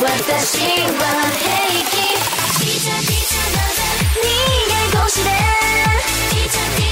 [0.00, 1.04] 私は
[1.36, 1.52] 平
[1.90, 2.00] 気。
[2.60, 3.78] ティーチャーティーチャーなぜ
[4.22, 4.24] 人
[4.94, 5.28] 間越しで
[6.46, 6.85] Each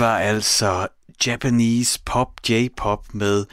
[0.00, 0.88] Det var altså
[1.26, 3.46] Japanese pop, J-pop med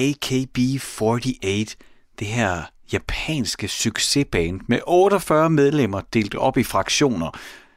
[0.00, 1.74] AKB48,
[2.18, 7.30] det her japanske succesband med 48 medlemmer delt op i fraktioner,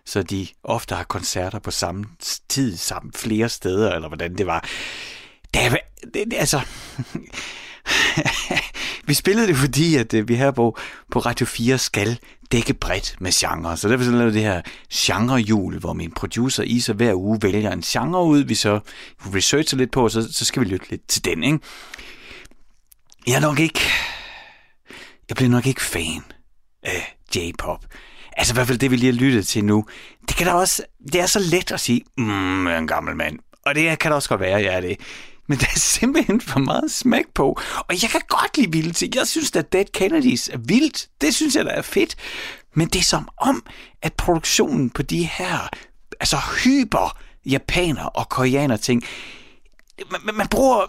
[0.05, 2.05] så de ofte har koncerter på samme
[2.49, 4.65] tid, sammen flere steder, eller hvordan det var.
[5.53, 6.59] Det, er- det altså...
[9.07, 10.77] vi spillede det, fordi at øh, vi her på,
[11.11, 12.19] på Radio 4 skal
[12.51, 13.77] dække bredt med genre.
[13.77, 14.61] Så derfor så lavede det her
[14.93, 18.79] genrehjul, hvor min producer Isa hver uge vælger en genre ud, vi så
[19.35, 21.59] researcher lidt på, og så, så skal vi lytte lidt til den, ikke?
[23.27, 23.79] Jeg er nok ikke...
[25.29, 26.23] Jeg bliver nok ikke fan
[26.83, 27.85] af J-pop.
[28.37, 29.85] Altså i hvert fald det, vi lige har lyttet til nu.
[30.27, 30.83] Det kan da også...
[31.11, 33.39] Det er så let at sige, mm, jeg er en gammel mand.
[33.65, 34.99] Og det kan da også godt være, jeg er det.
[35.47, 37.59] Men der er simpelthen for meget smæk på.
[37.77, 39.15] Og jeg kan godt lide vilde ting.
[39.15, 41.07] Jeg synes, at Dead Kennedys er vildt.
[41.21, 42.15] Det synes jeg, der er fedt.
[42.73, 43.65] Men det er som om,
[44.01, 45.69] at produktionen på de her
[46.19, 49.03] altså hyper japaner og koreaner ting,
[50.11, 50.85] man, man- bruger,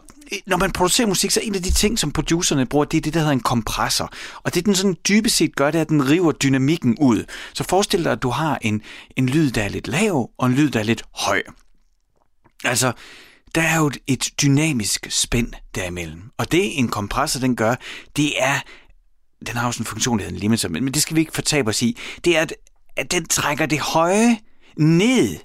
[0.46, 3.00] når man producerer musik, så er en af de ting, som producerne bruger, det er
[3.00, 4.12] det, der hedder en kompressor.
[4.42, 7.24] Og det, den sådan dybest set gør, det er, at den river dynamikken ud.
[7.54, 8.82] Så forestil dig, at du har en,
[9.16, 11.42] en lyd, der er lidt lav, og en lyd, der er lidt høj.
[12.64, 12.92] Altså,
[13.56, 16.30] der er jo et, dynamisk spænd derimellem.
[16.38, 17.74] Og det, en kompressor, den gør,
[18.16, 18.60] det er,
[19.46, 21.20] den har jo sådan en funktion, der hedder en limiter, men, men det skal vi
[21.20, 22.54] ikke fortabe os i, det er, at,
[22.96, 24.38] at den trækker det høje
[24.76, 25.36] ned,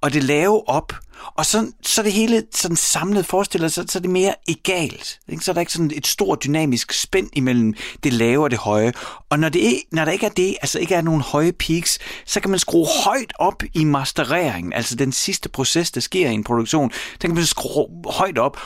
[0.00, 0.92] og det lave op,
[1.36, 5.20] og så, så det hele sådan samlet forestiller sig, så er det mere egalt.
[5.28, 5.44] Ikke?
[5.44, 8.92] Så er der ikke sådan et stort dynamisk spænd imellem det lave og det høje.
[9.30, 12.40] Og når, det når der ikke er det, altså ikke er nogen høje peaks, så
[12.40, 16.44] kan man skrue højt op i mastereringen, altså den sidste proces, der sker i en
[16.44, 16.90] produktion,
[17.22, 18.60] den kan man skrue højt op,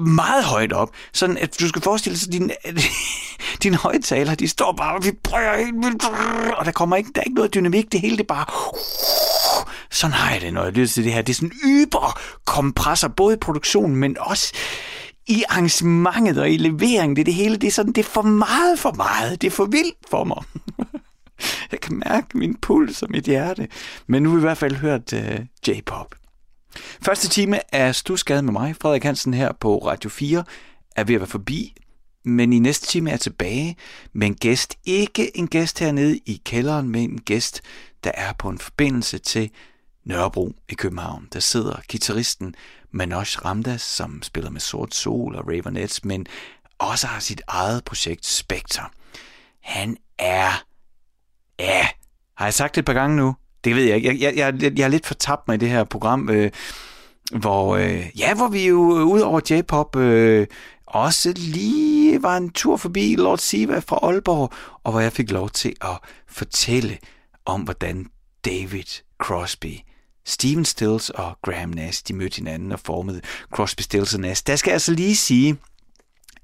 [0.00, 2.82] meget højt op, sådan at du skal forestille dig, at din,
[3.62, 6.04] din højtaler, de står bare og vibrerer helt vildt,
[6.58, 8.46] og der kommer ikke, der er ikke noget dynamik, det hele det bare
[9.90, 11.22] sådan har jeg det, når jeg lytter til det her.
[11.22, 14.54] Det er sådan yber kompresser, både i produktionen, men også
[15.26, 17.16] i arrangementet og i leveringen.
[17.16, 19.42] Det det hele, det er sådan, det er for meget for meget.
[19.42, 20.42] Det er for vildt for mig.
[21.72, 23.68] jeg kan mærke min puls og mit hjerte.
[24.06, 26.14] Men nu har vi i hvert fald hørt uh, J-pop.
[27.02, 30.44] Første time af Stusgade med mig, Frederik Hansen her på Radio 4,
[30.96, 31.74] er ved at være forbi.
[32.24, 33.76] Men i næste time er jeg tilbage
[34.12, 34.78] med en gæst.
[34.84, 37.60] Ikke en gæst hernede i kælderen, men en gæst,
[38.04, 39.50] der er på en forbindelse til
[40.04, 41.28] Nørrebro i København.
[41.32, 42.54] Der sidder gitarristen
[42.90, 46.26] Manoj Ramdas, som spiller med Sort Sol og Ravenettes, men
[46.78, 48.88] også har sit eget projekt Spectre.
[49.60, 50.64] Han er...
[51.58, 51.88] Ja,
[52.34, 53.36] har jeg sagt det et par gange nu?
[53.64, 54.08] Det ved jeg ikke.
[54.08, 56.50] Jeg, jeg, jeg, jeg er lidt fortabt mig i det her program, øh,
[57.32, 60.46] hvor, øh, ja, hvor vi jo øh, ud over J-pop øh,
[60.86, 64.52] også lige var en tur forbi Lord Siva fra Aalborg,
[64.84, 65.98] og hvor jeg fik lov til at
[66.28, 66.98] fortælle
[67.44, 68.06] om, hvordan
[68.44, 69.74] David Crosby,
[70.26, 73.20] Steven Stills og Graham Nash, de mødte hinanden og formede
[73.52, 74.42] Crosby, Stills og Nash.
[74.46, 75.56] Der skal jeg altså lige sige,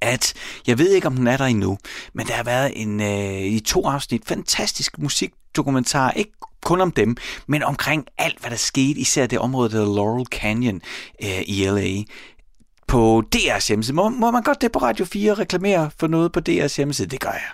[0.00, 0.34] at
[0.66, 1.78] jeg ved ikke, om den er der endnu,
[2.12, 6.32] men der har været en øh, i to afsnit fantastisk musik dokumentar, ikke
[6.64, 10.26] kun om dem, men omkring alt, hvad der skete, især det område, der hedder Laurel
[10.26, 10.80] Canyon
[11.22, 12.02] øh, i LA,
[12.86, 13.94] på DR's hjemmeside.
[13.94, 17.08] Må, må man godt det på Radio 4 reklamere for noget på DR's hjemmeside?
[17.08, 17.50] Det gør jeg.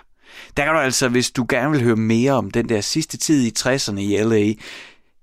[0.57, 3.43] Der kan du altså, hvis du gerne vil høre mere om den der sidste tid
[3.43, 4.53] i 60'erne i LA,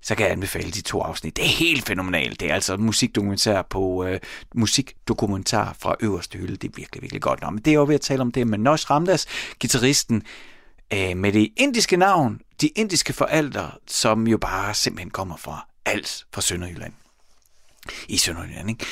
[0.03, 1.37] så kan jeg anbefale de to afsnit.
[1.37, 2.39] Det er helt fænomenalt.
[2.39, 4.19] Det er altså en musikdokumentar på øh,
[4.55, 6.55] musikdokumentar fra øverste hylde.
[6.55, 7.41] Det er virkelig, virkelig godt.
[7.41, 9.25] Nå, men det er jo ved at tale om det med Nosh Ramdas,
[9.59, 10.23] gitarristen
[10.93, 16.25] øh, med det indiske navn, de indiske forældre, som jo bare simpelthen kommer fra alt
[16.33, 16.93] fra Sønderjylland
[18.07, 18.69] i Sønderjylland.
[18.69, 18.85] Ikke?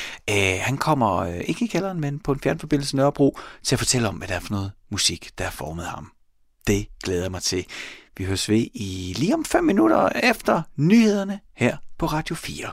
[0.56, 4.08] Øh, han kommer øh, ikke i kælderen, men på en fjernforbindelse Nørrebro til at fortælle
[4.08, 6.12] om, hvad det er for noget musik, der har formet ham.
[6.68, 7.66] Det glæder jeg mig til.
[8.18, 12.72] Vi høres ved i lige om fem minutter efter nyhederne her på Radio 4.